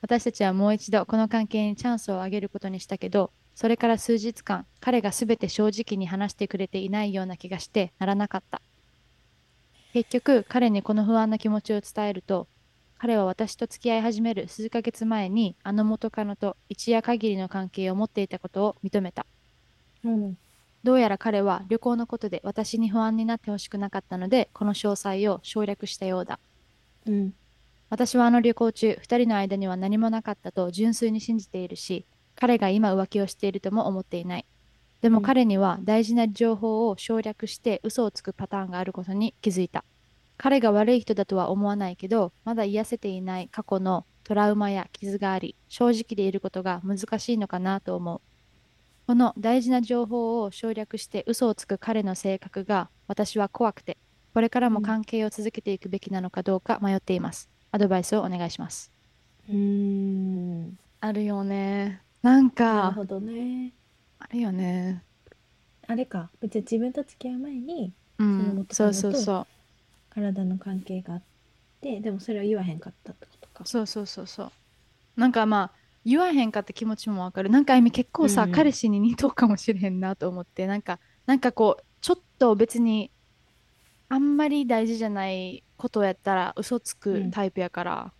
[0.00, 8.62] 私たちはもう一度この関係にチャンスをあげることにしたけど、それから数日間、彼が全て正直に話してくれていないような気がしてならなかった。
[9.94, 12.48] 結局、彼にこの不安な気持ちを伝えると、
[12.98, 19.26] 彼は私と付き合い始める数ヶ月前にあの元カノと一夜限りの関係を持っていたことを認めた。
[20.04, 20.38] うん
[20.84, 26.38] どうやら彼は旅行のことで私に不安になってほしくなかったので、この詳細を省略したようだ。
[27.06, 27.34] うん
[27.90, 34.46] 私はあの旅行中、二人の間には何もなかったと純粋に信じているし、彼が今浮気をしているとも思っていない。
[35.00, 39.84] でもうん彼には大事な情報を省略して嘘をつくパターンがあることに気づいた。
[40.36, 48.33] 彼が悪い人だとは思わないけど、まだ癒せていない過去のトラウマや傷があり、正直でいることが難しいのかなと思う。
[49.06, 53.98] この大事な情報を省略して嘘をつく彼の性格が私は怖くて、
[54.32, 57.50] これからも関係を続けていくべきなのかどうか迷っています。
[57.70, 58.90] アドバイスをお願いします。
[59.48, 62.02] うーんあるよね。
[62.22, 63.72] なんなるか、ほどね
[64.18, 65.02] あるよね。
[65.86, 67.92] あれか別に自分と付き合う前に
[68.36, 69.46] そのうん、そう元カそうそう。
[70.10, 71.22] 体の関係があっ
[71.80, 74.52] てでもそれを言わへんかったってことかそうそうそうそう。
[75.16, 77.50] なんかまあ、言わへんかって気持ちもわかる。
[77.50, 78.54] なんかあゆみ結構さ、うんうん。
[78.54, 83.10] 彼氏に似とうかもしれへんなと思って、なんか、なんかこう、ちょっと別に、
[84.08, 88.12] あんまり大事じゃないことやったら嘘つくタイプやから、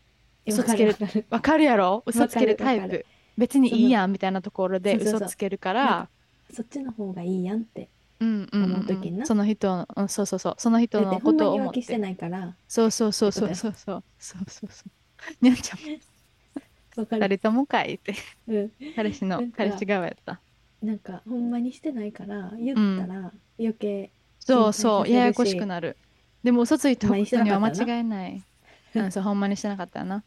[0.46, 0.96] え嘘つける
[1.30, 1.64] わかる。
[1.64, 2.02] やろ？
[2.06, 3.06] 嘘つけるタイプ。
[3.36, 6.08] 別にいいやんみたいなところで嘘つけるから、
[6.52, 7.88] そっちの方がいいやんって
[8.20, 11.82] うんうんうんその人の、うん、そうそうそう、その人のことを思って。
[12.68, 13.74] そうそうそうそうそう。
[13.74, 14.70] そうそうそう。
[15.40, 15.78] にゃんちゃん、
[16.96, 18.14] わか人ともかいって、
[18.46, 20.40] うん彼氏の彼氏側やった。
[20.82, 25.96] なんかほんまにしてないから言ったら余計そうそう、ややこしくなる。
[26.42, 28.42] でも嘘ついたほんまにしてことには間違いない。
[28.94, 30.22] うん、そう、ほんまにしてなかったよな。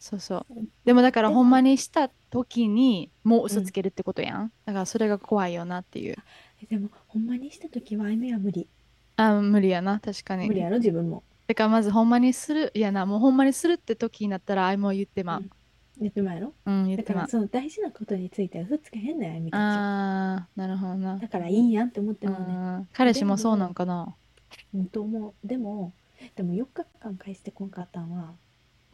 [0.00, 0.46] そうそう。
[0.84, 4.52] でもだからほんまにした時にもう嘘つけるってことやん。
[4.64, 6.16] だからそれが怖いよなっていう。
[6.68, 8.66] でもほんまにした時はあいみは無理
[9.16, 10.48] あ、無理やな、確かに。
[10.48, 15.44] 無理やろ自分もだからまずほんまにする、いやな、もうほんまにするって時になったら、あいもう言ってまう。
[16.00, 16.54] 言ってまうやろ？
[16.66, 17.14] うん、言っだ。
[17.14, 21.16] からその大事なことについては嘘つけへんのよあいみたちはあー、なるほどな。
[21.18, 24.14] だからいいやんって思ってもねうん彼氏もそうなんかな？
[24.74, 25.92] うんと思うでも
[26.34, 28.32] でも4日間返してこんかったんは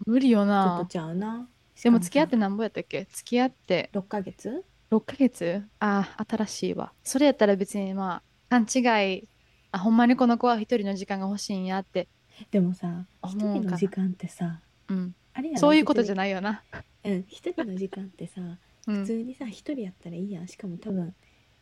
[0.06, 0.86] 無理よちょっとな。
[0.86, 1.48] ちゃうな
[1.82, 3.06] でも付き合ってしなんぼやったっけ？
[3.12, 5.62] 付き合ってかもさ6ヶ月？6ヶ月？
[5.80, 6.92] ああ、新しいわ。
[7.02, 8.80] それやったら別にまあ、勘違
[9.16, 9.28] い、
[9.72, 12.08] あ、ほんまにこの子は一人の時間が欲しいんやって。
[12.50, 15.14] でもさ一思うんかな人の時間ってさうん。
[15.34, 15.60] あれやろ？
[15.60, 16.62] そういうことじゃいないよな。
[17.06, 18.40] うん一人の時間ってさ
[18.86, 19.00] うん。
[19.00, 21.14] 普通にさ一人やったらいいやんしかも多分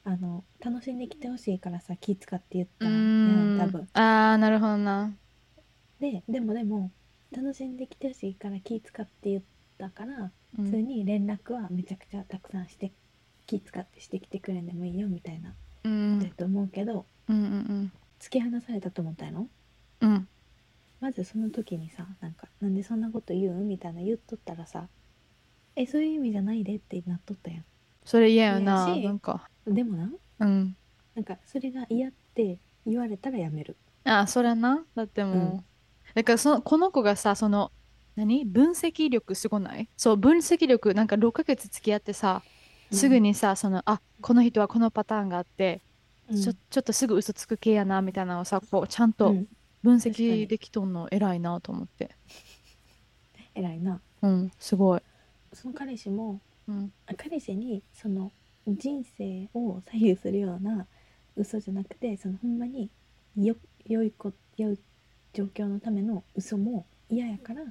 [0.04, 5.12] あの楽しんできてほしいからさ気使って言っうたんんん多分ああ、なるほどな。
[6.00, 6.90] ででもでも
[7.30, 9.42] 楽しんできてほしいから気使って言っ
[9.78, 12.92] たからうん普通に連絡はめちゃくちゃたくさんして
[13.46, 15.52] 気使ってしてきてくれんでもいいよみたいな
[15.84, 19.48] うんことやと思うけど、うんうん突き放されたと思ったの
[20.00, 20.10] うん。
[20.10, 20.28] うん。
[21.00, 23.64] まずその時にさなんかなんでそんなこと言う？
[23.64, 24.88] んみたいな言っとったらさ
[25.76, 27.62] えそういう意味じゃないでってなっとったや
[28.04, 28.86] それ嫌よな。
[28.86, 29.48] 嫌やしなんか。
[29.68, 30.10] んでもな
[30.40, 30.76] うん。
[31.14, 34.84] なんかそれが嫌って言われたらやめるああ、そりゃな。
[34.94, 35.34] だってもう。
[35.34, 35.64] うん
[36.14, 37.72] だからその、この子がさ、その、
[38.14, 38.44] 何？
[38.44, 39.88] 分析力すごない？
[39.96, 42.42] そう、分析力、なんか6ヶ月付き合ってさ、
[42.92, 45.80] すぐにさ、その、あ、この人はこのパターンがあって、
[46.30, 49.46] うんちょちょっとすぐ嘘つく系やなみたいなのをさこうちゃんとうん
[49.82, 52.10] 分確かに析できとんの偉いなと思って。
[53.54, 55.02] 偉いなうん、すごい。
[55.54, 58.32] その彼氏もうん、あ彼氏にその
[58.66, 60.86] 人生を左右するような
[61.36, 62.90] 嘘じゃなくてそのほんまに
[63.36, 64.78] よ良いこ良い
[65.32, 67.64] 状況のための嘘も嫌やから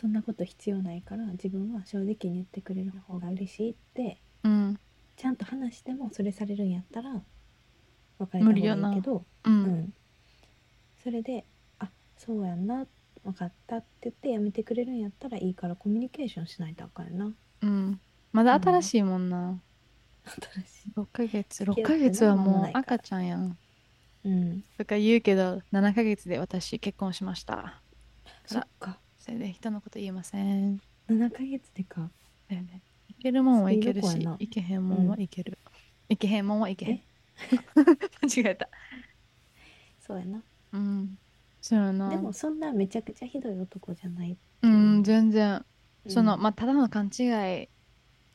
[0.00, 4.78] そんなこと必要ないから自分は正直に言ってくれる方が嬉しいってうん、
[5.16, 7.20] ちゃんと話してもそれされるんやったら
[8.18, 9.62] 別れた方がいいけどう、うん。
[9.64, 9.92] ん、
[11.02, 11.44] それで
[11.78, 12.86] 「あそうやんな
[13.24, 18.00] 分かった」って言ってやめてくれるんやったらいいからコミュニケーションしないとあかんよなうん。
[18.32, 19.60] まだ新しいもんな。
[20.24, 23.58] 新しい6ヶ月、6付き合ってヶ月はもう赤ちゃんやん。
[24.24, 27.80] うんとか言うけど、7ヶ月で私結婚しました。
[28.46, 30.80] そっかそれで人のこと言えません。
[31.08, 32.08] 7ヶ月でか
[32.48, 32.80] だよね。
[33.08, 35.58] いけるもんはいけるしスピード感やな、いけへんもんはいける。
[36.08, 37.02] いけへんもんはいけへんえ？
[38.22, 38.68] 間違えた。
[40.00, 41.18] そうやなうん。
[41.60, 42.08] そうやな。
[42.10, 45.52] でもそんなめちゃくちゃひどい男じゃないうん、全然。
[45.52, 45.64] うん
[46.08, 47.24] その、まあ、ただの勘違
[47.64, 47.68] い。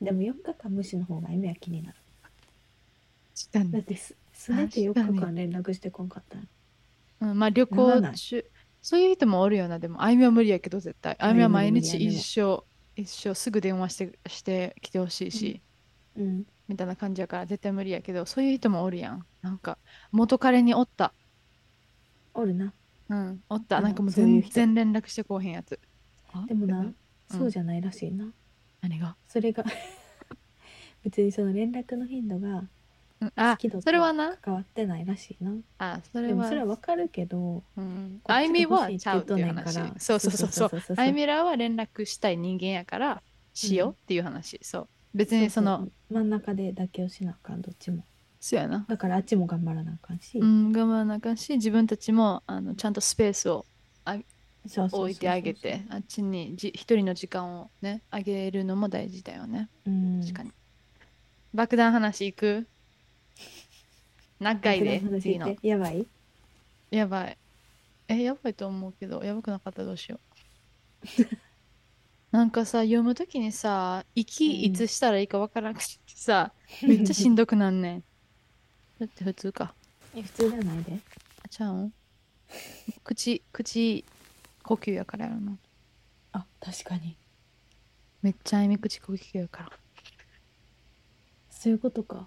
[0.00, 1.96] でも4日間無視の方が意味は気になる
[3.36, 6.48] したんだってすすねて4日間連絡してこんかったん
[7.28, 8.44] うん、まあ旅ならない行中、
[8.82, 11.16] そういう人もおるよな、でも、あゆみは無理やけど、絶対。
[11.18, 12.62] あゆみは毎日一生、
[12.94, 15.60] 一生すぐ電話して、してきてほしいし、
[16.16, 19.24] うんみたいな感じやから絶対無理やけど、そういう人もおるやん。
[19.40, 19.78] なんか、
[20.12, 21.12] 元彼におった。
[22.34, 22.72] おるな
[23.08, 23.78] うん、おった。
[23.78, 25.78] うんなんかもう全然連絡してこうへんやつ。
[26.48, 26.96] でもなうん
[27.30, 28.32] そうじゃないらしいな
[28.82, 29.16] 何が？
[29.28, 29.64] それが
[31.02, 32.64] 別にその連絡の頻度が
[33.20, 34.36] うんあ好き度、それはな。
[34.36, 39.94] 関わってないらしいなあ、それはでもそれはわかるけどうん、あゆみはちゃうってい話から。
[39.98, 40.80] そうそうそうそう。
[40.96, 43.22] あゆみらは連絡したい人間やから
[43.54, 44.58] しようっていう話。
[44.62, 44.88] そう。
[45.14, 48.04] 別にその、真ん中で妥協しなあかんどっちも
[48.48, 48.86] そうやな。
[48.88, 53.66] だからあっちも頑張らなあかんし、うん、我慢なあかんし、自分たちもあのちゃんとスペースを
[54.06, 54.24] そうそう
[54.68, 59.68] そうそう置いてあげて、あっちにじ一人の時間をね、あげるのも大事だよね。
[59.84, 60.52] うん確かに。
[61.54, 62.68] 爆弾話いく？
[64.38, 65.00] 長いで？
[65.00, 65.58] 爆弾、話次の言っ。
[65.58, 66.06] てやばい？
[66.92, 67.38] やばい。
[68.06, 70.20] え、やばいと思うけど、やばくなかったらどうしよ
[71.02, 71.06] う。
[72.30, 78.04] なんかさ、読むときにさ、息いつしたらいいかわからなくてさ、めっちゃしんどくなんねん。
[78.98, 79.74] だって普通か。
[80.14, 80.98] え普通じゃないで。
[81.44, 81.92] あちゃうん？
[83.04, 84.04] 口、口
[84.62, 85.58] 呼吸やからやろな。
[86.32, 87.16] あ確かに。
[88.22, 89.70] めっちゃあいみ口呼吸やから。
[91.50, 92.26] そういうことか。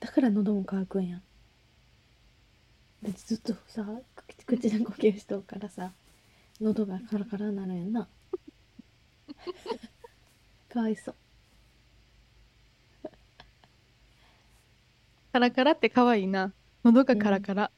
[0.00, 1.20] だから喉も乾くんや。
[3.02, 3.84] だってずっとさ
[4.16, 5.90] 口口で呼吸しとうからさ
[6.60, 8.08] 喉がカラカラになるんやんな。
[10.68, 11.14] かわいそう
[15.32, 16.52] カラカラって可愛いな。
[16.84, 17.70] 喉がカラカラ。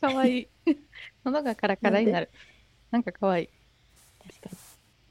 [0.00, 0.48] 可愛い。
[1.24, 2.30] 喉がカラカラになる。
[2.90, 3.48] なんか可愛い。
[4.26, 4.56] 確かに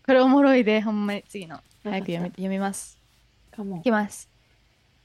[0.06, 1.58] これおもろいで、ほんまに次の。
[1.84, 3.00] た早く読み読みます。
[3.52, 4.30] かもいきます。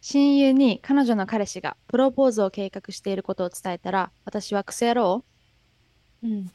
[0.01, 5.25] 親友に彼女の彼氏がプロポーズを計画していることを伝えたら、私はクソ野郎？
[6.23, 6.51] うん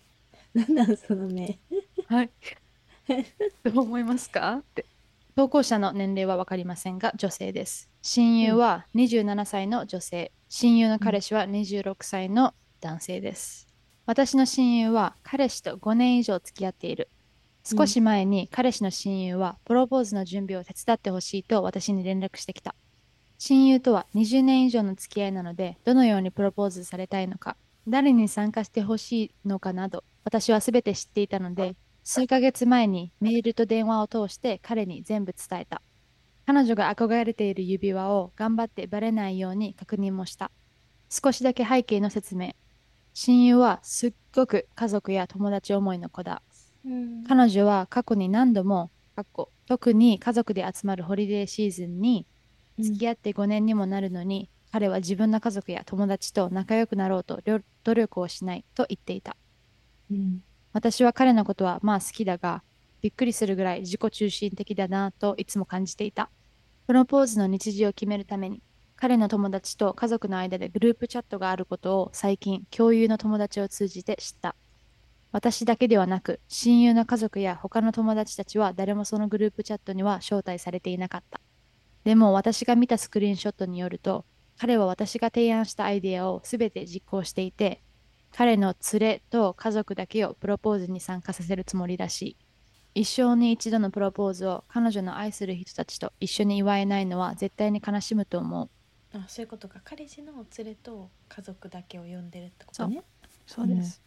[0.53, 1.59] なんなんその目
[2.07, 2.29] はい。
[3.63, 4.57] どう思いますか？
[4.57, 4.85] って。
[5.35, 7.89] 投稿者の年齢は分かりませんが、女性です。
[8.07, 10.31] 親友は27歳の女性。
[10.47, 13.65] 親友の彼氏は26歳の男性です。
[14.05, 17.09] 私の親友は彼氏と5年以上付き合っている。
[17.63, 22.75] 少し前に彼氏の親友はプロポーズの準備を手伝ってほしいと私に連絡してきた。
[23.39, 35.81] 親友とは20年以上の付き合いなので、どのようにプロポーズされたいのか、誰に参加してほしいのかなど、私は全て知っていたので、数ヶ月前にメールと電話を通して彼に全部伝えた。
[36.45, 40.51] 彼女が憧れている指輪を頑張ってバレないように確認もした。
[41.09, 42.53] 少しだけ背景の説明。
[43.13, 46.41] 親友はすっごく家族や友達思いの子だ。
[46.85, 48.91] うん彼女は過去に何度も、
[49.65, 52.27] 特に家族で集まるホリデーシーズンに
[52.79, 57.41] 付き合って5年にもなるのに、彼は自分の家族や友達と仲良くなろうと
[57.83, 59.35] 努力をしないと言っていた。
[60.11, 60.43] うん
[60.73, 62.61] 私は彼のことはまあ好きだが、
[63.05, 66.31] びっくりするぐらい自己中心的だなといつも感じていた。
[66.87, 68.63] プロポーズの日時を決めるために、
[68.95, 74.55] 彼の友達と家族の間でグループチャットがあることを最近共有の友達を通じて知った。
[75.31, 81.39] 私だけではなく、親友の家族や他の友達たちは誰もそのグループチャットには招待されていなかった。
[82.05, 84.25] でも私が見たスクリーンショットによると、
[84.57, 87.83] 彼は私が提案したアイデアをすべて実行していて、
[88.31, 92.37] 彼の連れと家族だけをプロポーズに参加させるつもりらしい。
[92.95, 98.69] 一生に一度のプロポーズを彼女の愛する人たちと一緒に祝えないのは絶対に悲しむと思う。
[99.17, 103.03] あそういうことか彼氏の連れと家族だけを呼んでるってことね
[103.45, 104.01] そうです。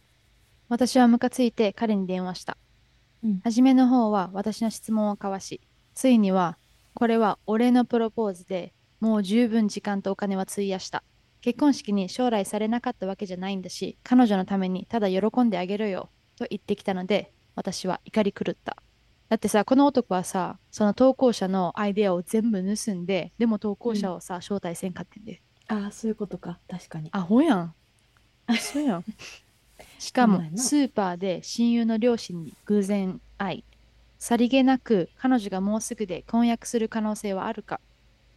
[0.67, 2.57] 私はムカついて彼に電話した。
[3.23, 3.39] うん。
[3.43, 5.61] 初めの方は私の質問を交わし、
[5.93, 6.57] ついには、
[6.95, 11.03] これは俺のプロポーズでもう十分時間とお金は費やした。
[11.41, 18.77] 結婚式に将来されなかったわけじゃないんだし、彼女のためにただ喜んであげろよと言ってきたので、私は怒り狂った。
[19.27, 25.41] だってさ、この男はさ、その投稿者のアイデアを全部盗んで、でも投稿者をさ、招待せんかってんで。
[25.67, 26.57] ああ、そういうことか。
[26.69, 27.09] 確かに。
[27.11, 27.75] アホやん。
[28.57, 29.05] そうやん。
[29.99, 33.63] しかもスーパーで親友の両親に偶然会い、
[34.17, 37.81] さりげなく彼女がもうすぐで婚約する可能性はあるか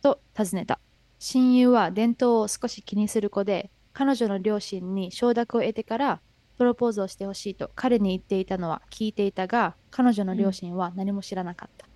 [0.02, 0.80] と尋ねた。
[1.20, 6.20] 親友は伝統を少し気にする子で、彼女の両親に承諾を得てから
[6.58, 11.86] プロポーズをしてほしいと彼に言っていたのは聞いていたが、彼女の両親は何も知らなかった。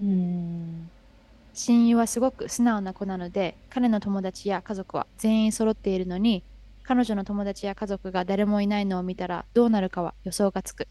[0.00, 0.90] うーん。
[1.56, 6.42] 親友はすごく素直な子なので彼の友達や家族は全員揃っているのに
[6.82, 10.88] 彼女の友達や家族が誰もいないのを見たらどうなるかは予想がつく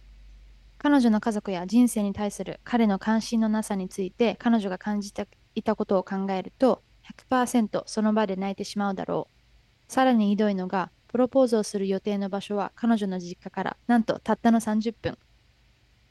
[0.77, 6.81] 彼女の家族や人生に対する彼の関心のなさについて彼女が感じていたことを考えると
[7.29, 15.17] 100%その場で泣いてしまうだろうさらにひどいのがプロポーズをする予定の場所は彼女の実家からなんとたったの30分だ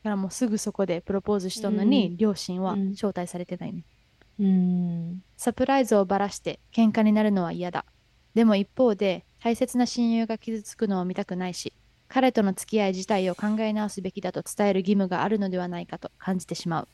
[0.04, 3.84] からもうすぐそこでプロポーズしとんのに、うん両親はうん招待されてないね、
[4.38, 5.22] うーん。
[5.36, 7.84] サプライズをばらして喧嘩になるのは嫌だ。
[8.34, 11.74] でも一方で大切な親友が傷つくのを見たくないし、
[12.08, 16.88] 彼との付き合い自体を考え直すべきだと伝える義務があるのではないかと感じてしまう。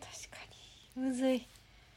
[0.00, 0.38] 確か
[0.96, 1.02] に。
[1.02, 1.48] むずい。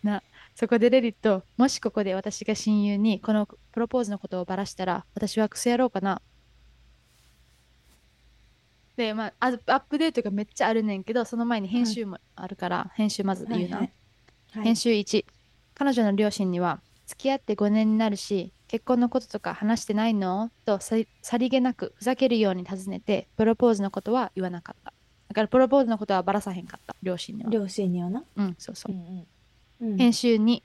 [0.03, 0.23] な、
[0.59, 6.19] そこでレリット、もしここで私が親友にこのプロポーズのことをばらしたら、私はクソ野郎かな。
[8.95, 13.77] で、まあ、アアップデートがめっちゃあるねんけど、その前に編集もあるから、編集まず言うな。
[13.77, 13.91] はい
[14.51, 14.63] はい。
[14.63, 15.25] 編集1
[15.75, 20.49] 彼女の両親には付き合って5年になるし結婚のこととか話してないの？
[20.65, 24.91] とささりげなくふざけるように尋ねてプロポーズのことは言わなかった
[25.27, 28.23] だからプロポーズのことはばらさへんかった両親には両親にはな。
[28.35, 29.27] うんそうそうう、んうん。
[29.81, 30.61] うん編集2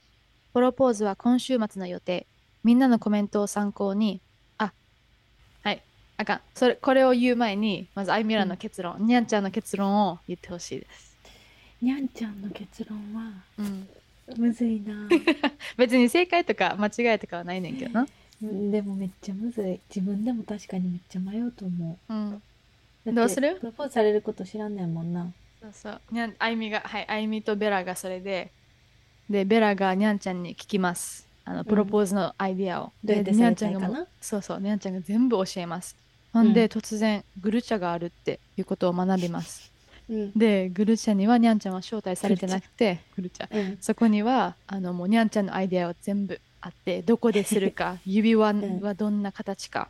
[0.54, 2.26] プロポーズは今週末の予定
[2.64, 4.20] みんなのコメントを参考に
[4.58, 4.72] あ
[5.62, 5.82] はい
[6.16, 11.16] あかんそれこれを言う前にまずアイミラの結論、にゃんちゃんの結論を言ってほしいです、
[11.80, 13.88] にゃんちゃんの結論は、うん、
[14.36, 15.08] むずいな。
[15.76, 18.06] 別に正解とか間違いとかはないねんけどな
[18.42, 19.80] うんでもめっちゃむずい。
[19.88, 22.12] 自分でも確かにめっちゃ迷うと思う。
[22.12, 22.42] うん
[23.14, 23.56] どうする？
[23.60, 25.32] プロポーズされること知らんねんもんな。
[25.60, 26.00] そうそう。
[26.12, 28.52] にゃん、あいみが、はい、あいみとベラがそれで、
[29.28, 31.28] で、ベラがにゃんちゃんに聞きます。
[31.44, 32.92] あの、プロポーズのアイディアを。
[33.02, 35.96] どうやってでにゃんちゃんがもう、そうそう、にゃんちゃんが全部教えます。
[36.32, 39.72] ほんで、うん突然、グルチャがあるっていうことを学びます。
[40.08, 40.32] うん。
[40.32, 43.48] で、グルチャにはにゃんちゃんは招待されてなくて、グルチャ。
[43.50, 43.78] うん。
[43.80, 49.88] そこには、あの、もうにゃんちゃんのアイディアを全部あって、どこでするか、指輪んはどんな形か、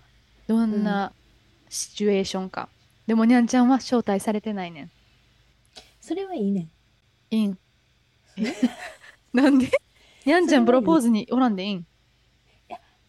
[0.48, 1.12] どんな
[1.68, 2.68] シチュエーションか。
[3.06, 4.90] でも、にゃんちゃんは招待されてないねん。
[6.00, 6.70] それはいいねん。
[7.30, 7.58] いいん。
[8.36, 8.44] え
[9.34, 9.70] なんで？
[10.24, 11.86] にゃんちゃんプロポーズにおらんでいいん？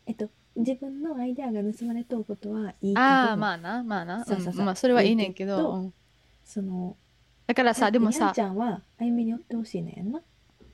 [0.05, 4.25] えっと、自分のアイデアが盗まれとうことはいいけど、ああ、まあな、まあな。
[4.25, 5.73] そうそうそううんまあそれはいいねんけどど。
[5.75, 5.93] うん
[6.45, 6.97] その、
[7.47, 10.21] だからさ、でもさにゃんち、ゃんは、あゆみに追ってほしいねんな。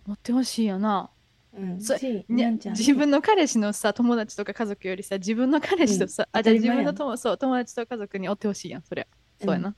[0.08, 1.12] 持ってほしいよな。
[1.54, 1.80] うん。
[1.80, 9.08] そし、にゃにゃんちゃんに自分の彼氏のさ、友達とか家族よりさ、自分の彼氏とさ、うんあ、じゃあ自当たり前やん分の友そう友達と家族に追ってほしいやん、そりゃ。
[9.40, 9.76] そうやな。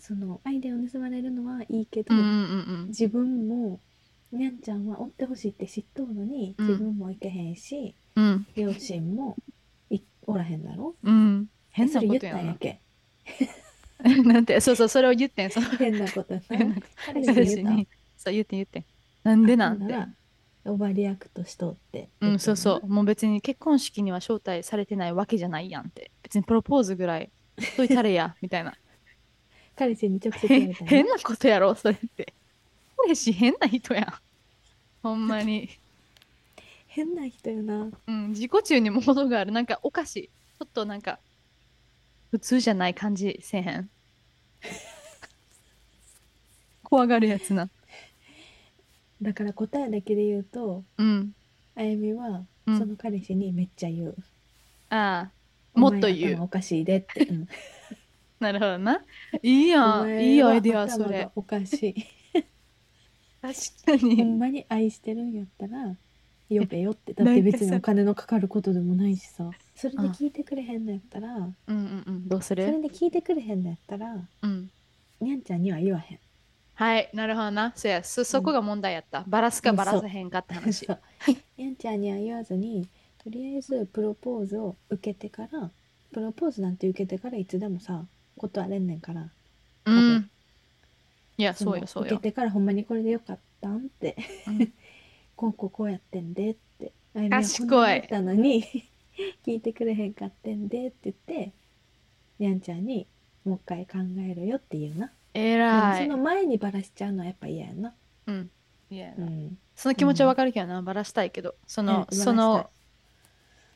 [0.00, 2.28] その、アイデアを盗まれるのはいいけど、うんうんう
[2.84, 3.78] ん自分も、
[4.36, 8.24] にゃんちゃんは追ってほしいって知っとるのに、うん自分も行けへんし、うん。
[8.24, 8.46] うん。
[8.56, 9.36] 両親も
[9.90, 10.94] いおらへんだろ？
[11.02, 11.46] うん。
[11.70, 12.38] 変なそれ言っことやな。
[12.38, 12.80] たんやけ。
[14.24, 15.50] なんて、そうそう、それを言ってん。
[15.50, 16.40] その変なことな。
[16.50, 16.76] 変な
[17.06, 17.86] 彼氏に言。
[18.16, 18.84] そう、言ってん言ってん。
[19.22, 19.78] なんでなん？
[19.78, 19.84] て。
[19.84, 20.08] なら、
[20.64, 22.08] オバリアクトしとって。
[22.20, 22.86] うん、そうそう。
[22.88, 26.10] もう別に結婚式には招待されてないわけじゃないやんって。
[26.22, 28.76] 別にプロポーズぐらいしといたれや、 みたいな。
[29.76, 32.34] 彼氏に直接言われたんや変なことやろ、それって。
[32.96, 34.06] 彼氏変な人やん。
[35.02, 35.68] ほんまに。
[36.86, 37.90] 変な人よな。
[38.06, 39.52] うん、自己中にも程がある。
[39.52, 40.26] なんかおかしい。
[40.26, 41.18] ちょっとなんか、
[42.30, 43.90] 普通じゃない感じせえへん。
[46.84, 47.68] 怖がるやつな。
[49.20, 51.34] だから答えだけで言うと、うん。
[51.74, 54.16] あゆみは、うんその彼氏にめっちゃ言う。
[54.90, 55.30] あ
[55.74, 56.36] あ、もっと言う。
[56.36, 57.24] 頭おかしいでって。
[57.24, 57.48] うん
[58.38, 59.04] なるほどな。
[59.42, 60.10] いいやん。
[60.20, 61.30] いいはアイディア、それ。
[61.34, 62.21] おかしい。
[63.42, 64.22] 確かほに。
[64.22, 65.94] んまに愛してるんやったら、
[66.48, 67.12] 呼べよって。
[67.12, 69.50] だって別にお金のかかることでもないしさ。
[69.74, 72.28] それで聞いてくれへんのやったら、うんうんうん。
[72.28, 74.70] どうすそれるで聞いてくれへんのやったら、うん。
[75.20, 76.18] にゃんちゃんには言わへん。
[76.74, 77.72] はい、なるほどな。
[77.76, 79.24] そうや、そ、そこが問題やった。
[79.26, 80.88] バラすかうんバラさへんかって話。
[81.56, 82.88] にゃんちゃんには言わずに
[83.22, 85.70] とりあえずプロポーズを受けてから
[86.12, 88.04] プロポーズなんて受けてからいつでもさ
[88.36, 89.28] 断れんねんから。
[89.86, 90.30] うん。
[91.38, 92.08] いや、そうよ、のそうよ。
[92.08, 94.16] 受けてからほんまにこれでよかったんって、
[94.46, 94.72] うん
[95.34, 96.92] こうこうこうやってんでって。
[97.14, 98.64] あゆみは賢いこんなに言ったのに
[99.44, 101.52] 聞いてくれへんかってんでって言って、
[102.38, 103.06] にゃんちゃんに
[103.44, 105.10] もう一回考えろよって言うな。
[105.32, 106.18] でも偉いその。
[106.18, 107.94] 前にバラしちゃうのはやっぱ嫌やな。
[108.26, 108.50] うん。
[108.90, 109.58] いやうん。
[109.74, 112.70] その気持ちはわかるけどな、バラしたいけど、その、うんその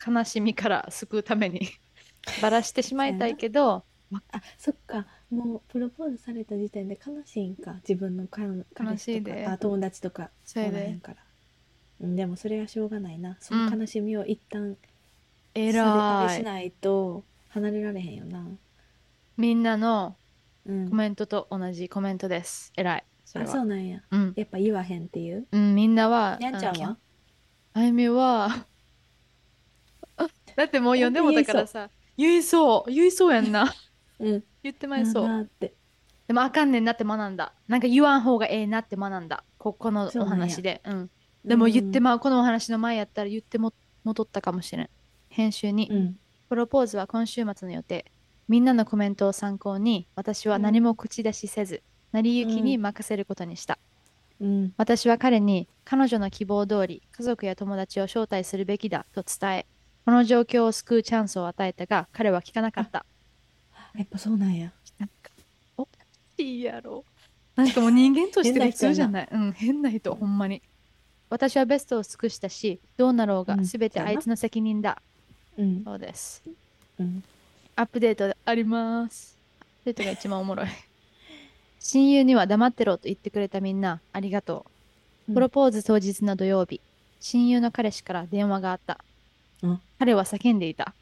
[0.06, 1.62] 悲しみから救うために
[2.42, 3.84] バラしてしまいたいけど、
[4.30, 5.06] あ、そっか。
[5.30, 7.74] もうプロポーズされた時点で悲しいんか？
[7.88, 11.18] 自分の彼彼悲しいとか、あ、友達とかそれでおらへんから。
[12.00, 13.36] うん、でもそれはしょうがないな。
[13.40, 14.76] その悲しみを一旦
[15.54, 16.38] それあれ偉い。
[16.38, 18.46] しないと離れられへんよな。
[19.36, 20.14] みんなの
[20.66, 20.94] うんコ。
[20.96, 22.72] メントと同じコメントです。
[22.76, 23.04] 偉い。
[23.24, 23.52] それあ、は。
[23.54, 24.02] そうなんや。
[24.10, 24.32] うん。
[24.36, 25.46] やっぱ言わへんっていう？
[25.50, 26.96] うん、みんなは、にゃんちゃんは？
[27.72, 28.66] あゆみは、
[30.56, 33.74] だってもう読んでもだからさ、言いそう、言いそうやんな。
[34.20, 34.44] うん。
[34.66, 35.50] 言ってまいそう。
[35.60, 37.52] でもあかんねんなって学んだ。
[37.68, 39.44] なんか言わん方がええなって学んだ。
[39.58, 40.82] ここのお話で。
[40.84, 41.10] うん。
[41.44, 44.90] でも言ってままう、このお話の前やったら言っても戻ったかもしれん。
[45.28, 46.18] 編集に、うん。
[46.48, 48.10] プロポーズは今週末の予定。
[48.48, 53.78] みんなのコメントを参考に、私は何も口出しせず、成り行きに任せることにした。
[54.40, 54.74] うん。
[54.76, 59.66] 私は彼に彼女の希望通り家族や友達を招待するべきだと伝え、
[60.04, 63.06] この状況を救うチャンスを与えたが、彼は聞かなかった。
[63.96, 64.72] やっぱそうなんや。
[64.98, 65.30] なんか、
[65.76, 65.90] おか
[66.38, 67.04] しいやろ。
[67.54, 69.28] なんかもう人間として普通じゃない。
[69.32, 70.62] うん、変な人、ほんまに。
[71.28, 75.00] 私はベストを尽くしたし、どうなろうがうん全てあいつの責任だ。
[75.58, 75.82] うん。
[75.84, 76.42] そうです。
[76.98, 77.24] うん。
[77.74, 79.36] アップデートあります。
[79.60, 80.66] アップデートが一番おもろい。
[81.80, 84.66] 親友には黙ってろと言ってくれたみんな、ありがと
[85.28, 85.34] う。
[85.34, 86.80] プロポーズ当日の土曜日、
[87.20, 89.04] 親友の彼氏から電話があった。
[89.62, 90.94] うん彼は叫んでいた。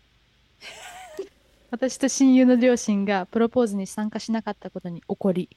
[1.74, 5.48] 私と親友の両親がプロポーズに参加しなかったことに怒り、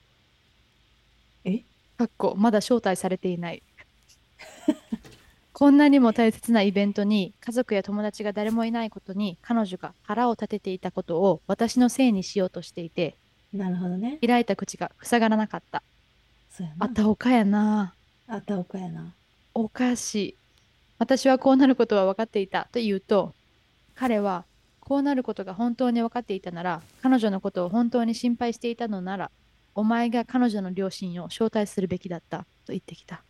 [1.45, 1.59] え？
[1.95, 3.61] かっこまだ招待されていない。
[5.53, 13.15] こんなにも大切なイベントに家族や友達が誰もいないことに彼女が腹を立てていたことを私のせいにしようとしていて
[13.53, 14.17] なるほどね。
[14.25, 15.83] 開いた口が塞がらなかった。
[16.51, 16.85] そうやな。
[16.87, 17.93] あたおかやな。
[18.27, 19.13] あたおかやな。
[19.53, 20.35] おかしい。
[20.97, 23.35] 私はこうなることは分かっていたと言うと、
[23.93, 24.45] 彼は
[24.87, 29.31] こうなることが本当に分かっていたなら、彼女のことを本当に心配していたのなら、
[29.75, 33.21] お前が彼女の両親を招待するべきだったと言ってきた。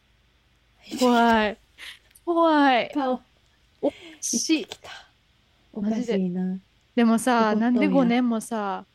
[0.99, 1.57] 怖い。
[2.23, 2.91] 怖い。
[2.93, 3.21] 顔。
[3.81, 4.65] おかしい。
[4.65, 4.91] きた。
[5.73, 6.59] おかしいな。
[6.95, 8.85] でもさ、なんで5年もさ、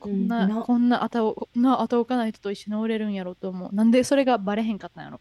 [0.00, 3.72] こんな、うんなこんなあたお、なあたおかない人と一緒におれるんやろと思う。
[3.72, 5.20] なんでそれがバレへんかったんやろ。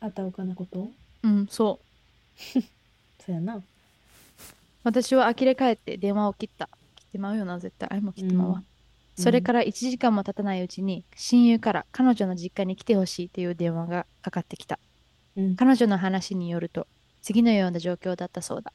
[0.00, 0.90] あたおかなこと？
[1.22, 1.78] うん、そ
[2.58, 2.60] う。
[3.24, 3.62] そうやな。
[4.82, 6.68] 私は呆れ返って電話を切った。
[6.96, 7.88] 切ってまうよな、絶対。
[7.92, 8.54] あいも切ってまうわ。
[8.58, 8.66] うん
[9.16, 14.78] それから1時間も経たないうちに、親友から彼女の実家に来てほしいという電話がかかってきた。
[15.36, 15.56] うん。
[15.56, 16.86] 彼女の話によると、
[17.20, 18.72] 次のような状況だったそうだ。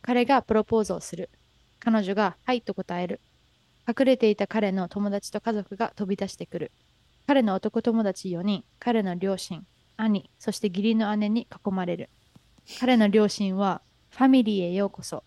[0.00, 1.30] 彼がプロポーズをする。
[1.78, 3.20] 彼女が、はいと答える。
[3.86, 6.72] 隠れていた彼の友達と家族が飛び出してくる。
[7.28, 9.64] 彼の男友達4人、彼の両親、
[9.96, 12.10] 兄、そして義理の姉に囲まれる。
[12.80, 13.80] 彼の両親は、
[14.12, 15.24] ファミリーへようこそ、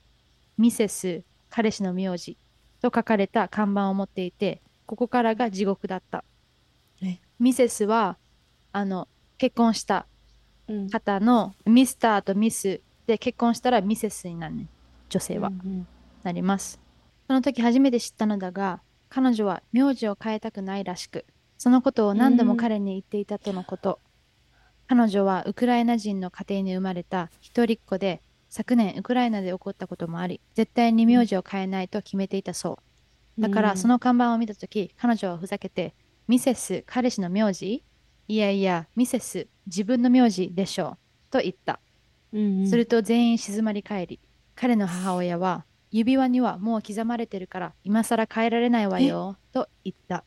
[0.59, 2.37] ミセス、彼氏の名字。
[2.81, 6.23] と書かれた看板を持っていて、ここからが地獄だった。
[7.01, 7.17] え？
[7.39, 8.17] ミセスは、
[8.71, 9.07] あの、
[9.39, 10.05] 結婚した
[10.67, 10.89] うん。
[10.89, 14.69] 方のミスターとミスで結婚したらミセスになるねん。
[15.09, 15.87] 女性は、うん。
[16.21, 16.79] なります。
[17.25, 21.25] その時初めて知ったのだが彼女は名字を変えたくないらしく
[21.57, 23.99] そのことを何度も彼に言っていたとのこと、
[24.87, 32.79] 彼女はウクライナ人の家庭に生まれた一人っ子で昨年ウクライナで起こったこともあり絶対に名字を変えないと決めていたそ
[33.37, 33.41] う。
[33.41, 35.93] だからそ、の看板を見た時彼女はふざけて
[36.27, 37.83] ミセス彼氏の名字
[38.27, 41.79] いやいやミセス自分の名字でしょうと言った。
[42.33, 42.69] うんうん。
[42.69, 44.19] すると全員静まり返り、
[44.55, 50.23] 彼の母親は、指輪にはもう刻まれてるから、今更変えられないわよ、と言った。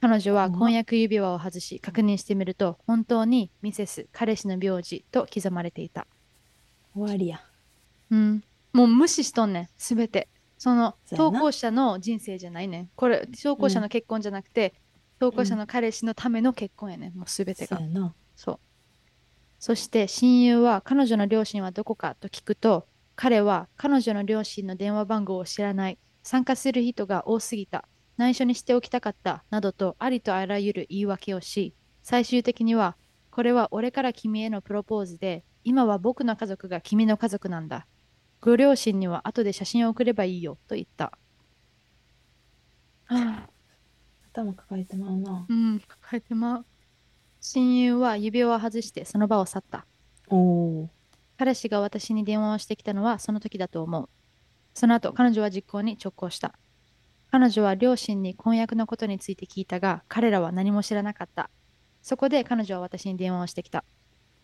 [0.00, 6.06] 彼女は婚約指輪を外し、確認してみると、本当にミセス、彼氏の名字と刻まれていた。
[6.98, 7.40] 終わりや。
[8.10, 8.44] うん。
[8.72, 10.28] もう無視しとんねん、すべて。
[10.58, 12.90] その投稿者の人生じゃないねん。
[12.96, 14.74] これ、投稿者の結婚じゃなくて、
[15.18, 17.80] 投稿者の彼氏のための結婚やねん、もうすべてが。
[18.34, 18.60] そう。
[19.58, 22.86] そして親友は彼女の両親はどこかと聞くと、
[23.16, 25.98] 彼は彼女の両親の電話番号を知らない。
[26.22, 27.88] 参加する人が多すぎた。
[28.16, 29.44] 内緒にしておきたかった。
[29.50, 32.96] などとありとあらゆる言い訳をし、最終的には、
[33.30, 37.86] これは俺から君へのプロポーズで、今は僕の家族が君の家族なんだ。
[38.40, 41.12] ご両親には後で写真を送ればいいよと言った。
[43.04, 43.48] はあ
[44.32, 45.44] 頭抱えてまうな。
[45.46, 46.66] うん、抱えてまう。
[47.42, 49.84] 親友は指輪を外してその場を去った。
[50.28, 50.90] おお。
[51.36, 54.08] 彼氏が私に電話をしてきたのはその時だと思う。
[54.72, 56.58] その後、彼女は実行に直行した。
[57.30, 61.50] 彼女は両親に婚約のことについて聞いたが、彼らは何も知らなかった。
[62.00, 63.84] そこで彼女は私に電話をしてきた。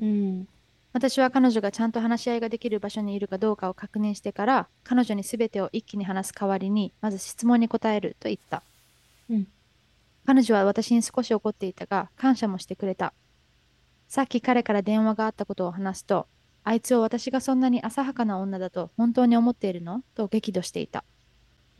[0.03, 0.49] うん。
[0.95, 8.62] 私は彼女がちゃんと話し合いができる場所にいるかどうかを確認してから、彼女に全てを一気に話す代わりに、まず質問に答えると言った。
[9.28, 9.49] うん。
[10.24, 13.12] 彼女は私に少し怒っていたが、感謝もしてくれた。
[14.07, 16.28] さっき彼から電話があったことを話すと、
[16.62, 20.03] あいつを私がそんなに浅はかな女だと本当に思っているの？
[20.14, 21.03] と激怒していた。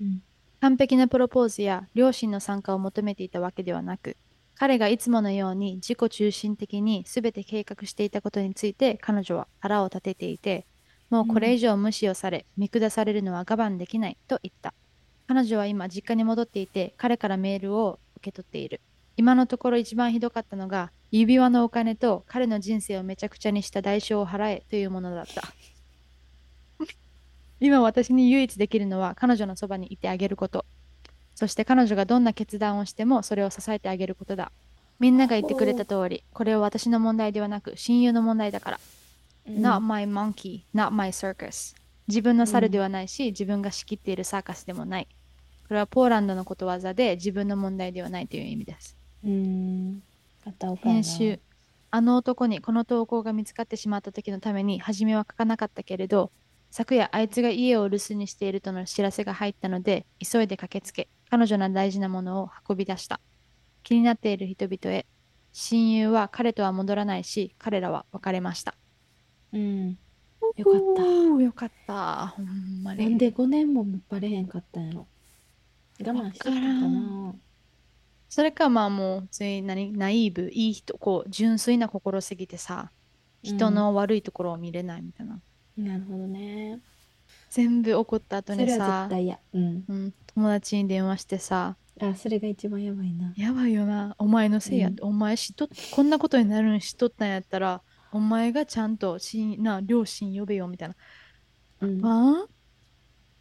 [0.01, 0.23] うん。
[0.61, 4.17] 完璧なプロポーズや両親の参加を求めていたわけではなく、
[4.57, 10.67] 彼がいつものように自己中心的に全て計画していたことについて彼女は腹を立てていて、
[11.11, 14.75] もうこれ以上無視をされ、見下されるのは我慢できないと言った。
[15.27, 18.81] 彼女は今実家に戻っていて、彼からメールを受け取っている。
[19.17, 25.43] 今のところ一番ひどかったのが、指輪のお金と彼の人生をめちゃくちゃにした代償を払えというものだった。
[27.61, 30.67] 今私に唯一できるのは彼女のそばにいてあげること。
[31.35, 34.53] そして彼女がどんな決断をしてもそれを支えてあげることだ。
[35.01, 38.81] みんなが言ってくれた通り、これは私の問題ではなく親友の問題だから。
[39.47, 41.75] Not my monkey, not my circus.
[42.07, 45.09] 自分の猿ではないし、自分が仕切っているサーカスでもない。
[45.69, 48.97] これはポーランドのことわざで自分の問題ではないという意味です。
[49.25, 50.03] うん。
[50.83, 51.41] 編集。
[51.91, 56.31] あの男にこの投稿が見つかってしまった時のために初めは書かなかったけれど、
[56.71, 63.19] 昨夜あいつが家を留守にしているとの知らせが入ったので、急いで駆けつけ、彼女の大事なものを運び出した。
[63.83, 65.05] 気になっている人々へ、
[65.53, 68.77] 親友は彼とは戻らないし、彼らは別れました。
[69.53, 69.99] うん。
[70.55, 71.03] よかった。
[71.43, 72.27] よかった。
[72.37, 73.05] ほんまに。
[73.05, 75.09] なんで5年もバレへんかったんやろ。
[75.99, 77.35] 我慢してたかな。
[78.29, 82.93] それかまあもう普通に何ナイーブ、いい人、こう純粋な心すぎてさ、
[83.43, 85.41] 人の悪いところを見れないみたいな。
[85.77, 86.79] なるほどね。
[87.55, 89.39] 全部怒った後それはにさ絶、対嫌。
[89.53, 89.85] うん。
[89.87, 93.33] うん、友達に電話してさ、あ、それが一番やばいな。
[93.37, 97.81] やばいよな、お前のせいやって、お前知っとっこんなことになるん知っとったんやったら、
[98.11, 100.97] お前がちゃんとしな両親呼べよみたいな。
[101.83, 102.01] うん。
[102.05, 102.47] あ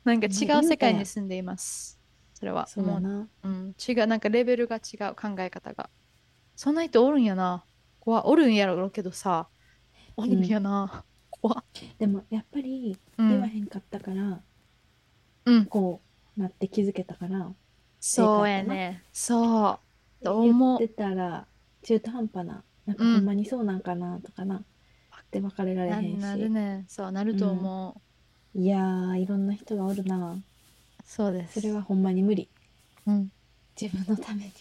[0.03, 1.99] なんかね違う世界に住んでいます。
[2.35, 3.27] それはそうだな。
[3.41, 5.89] うん、違う、なんかレベルが違う考え方が。
[6.55, 7.65] そんな人おるんやな。
[7.99, 9.47] 怖おるんやろうけどさ、
[10.15, 11.03] おるんやな。
[11.43, 11.63] 怖っ
[11.99, 14.39] でもやっぱりうん言わへんかったから、
[15.45, 15.99] うん、こ
[16.37, 17.51] うなって気づけたから、
[17.99, 19.03] そうやね。
[19.11, 19.79] そ
[20.21, 20.23] う。
[20.23, 20.79] と思う？
[20.79, 21.45] 言ってたら
[21.83, 24.63] 中途半端な、なんかうんほんまにそうなんかなとかな。
[25.31, 26.17] で別れられへし。
[26.17, 26.85] なんなるね。
[26.87, 28.01] そうなると思
[28.55, 28.59] う。
[28.59, 30.37] いやー、いろんな人がおるな。
[31.03, 31.59] そうです。
[31.59, 32.49] それはほんまに無理。
[33.07, 33.31] うん。
[33.79, 34.51] 自分のために。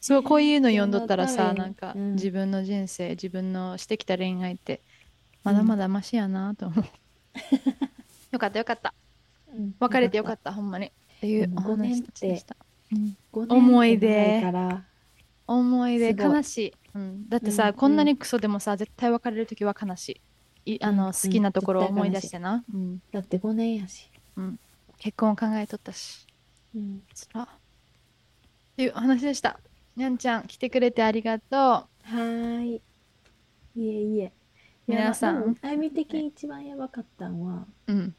[0.00, 4.82] そう、こういうの読んどったらさ、自分のためになんか、うん自分の人生、自分のしてきた恋愛って、
[5.46, 6.84] まだまだマシやなと思う。
[8.32, 8.92] よかったよかった。
[9.48, 9.74] うん。
[9.78, 10.86] 別れてよかっった、ほんまに。
[10.86, 10.90] っ
[11.20, 12.56] ていうお話でした。
[12.92, 13.12] うん。
[13.12, 13.18] た。
[13.32, 14.42] 5年思い出。
[15.46, 16.10] 思い出。
[16.20, 17.74] 悲しい、うん、だってさ、うん。
[17.74, 20.20] こんなにクソでもさ絶対別れる時は悲し
[20.64, 20.74] い。
[20.74, 21.12] いあの、うん。
[21.12, 22.98] 好きなところを思い出してな、うん。
[23.12, 24.10] だって5年やし。
[24.98, 26.26] 結婚を考えとったし。
[26.74, 27.02] うん。
[27.14, 27.48] つらっ
[28.76, 29.60] ていう話でした。
[29.94, 32.82] にゃんちゃん来てくれてありがとはーい。
[33.76, 34.32] いえいえ。
[34.86, 35.56] 皆さん。
[35.62, 38.14] あゆみ的に一番やばかったんは、う、うん、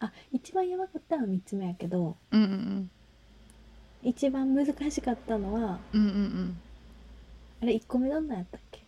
[0.00, 2.90] あ、一番やばかったのは3つ目やけど、うんうん
[4.04, 6.14] 一番難しかったのは、うんうんうん。
[6.14, 6.56] うん
[7.62, 8.82] あれ1個目どんなんやったっけ？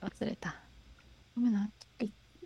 [0.00, 0.54] 忘れた。
[1.34, 1.68] ごめんな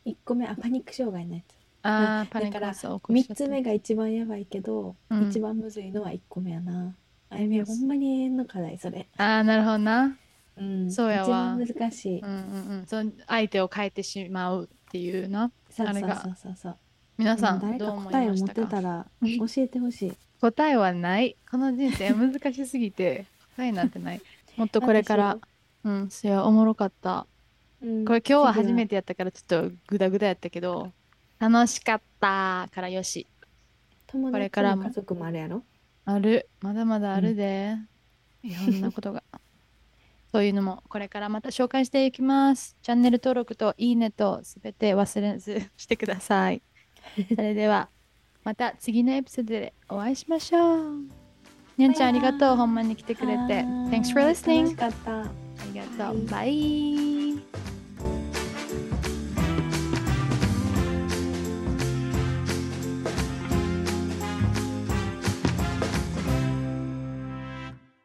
[0.07, 1.55] ?1 個目、あ、パニック障害のやつ。
[1.83, 3.45] あーパニッだからクそう起こしちゃ3った。
[3.45, 5.29] つ目が一番やばいけど、うん。
[5.29, 6.95] 一番むずいのは1個目やな。
[7.29, 9.07] あゆみはほんまに永遠の課題、それ。
[9.19, 10.17] あーなるほどな
[10.57, 10.91] うん。
[10.91, 12.21] そうやわ難しい。
[12.21, 16.77] うんうんうんその相手を変えてしまうっていうなそうそうあれがそうそうそう。
[17.19, 19.29] 皆さ誰かんどう思答えを持ってたら教
[19.63, 20.13] えてほしい。
[20.41, 21.37] 答えはない。
[21.51, 23.27] この人生難しすぎて、
[23.57, 24.21] 答えなんてない。
[24.57, 25.39] もっとこれから、
[25.85, 27.27] うん、それはおもろかった。
[27.83, 30.93] うんこれ今日は初次めてやったからちょっとグダグダやったけど、
[31.39, 33.27] 楽しかったからよし。
[34.07, 35.63] 友これからも達も家族もあるやろ？
[36.05, 36.49] ある。
[36.61, 37.77] まだまだあるで。
[38.43, 39.23] いろんなことが。
[40.33, 42.77] そういうのもこれからまた紹介していきます。
[42.83, 46.63] チャンネル登録といいねとすべて忘れずしてください。
[47.37, 47.91] それでは
[48.43, 51.23] また次のエピソードでお会いしましょう。
[51.77, 52.57] にゃんちゃんありがとう。
[52.57, 53.63] ほんまに来てくれて。
[53.91, 54.75] Thanks for listening.
[54.83, 54.91] あ
[55.73, 56.27] りがとう。
[56.27, 57.82] バイ。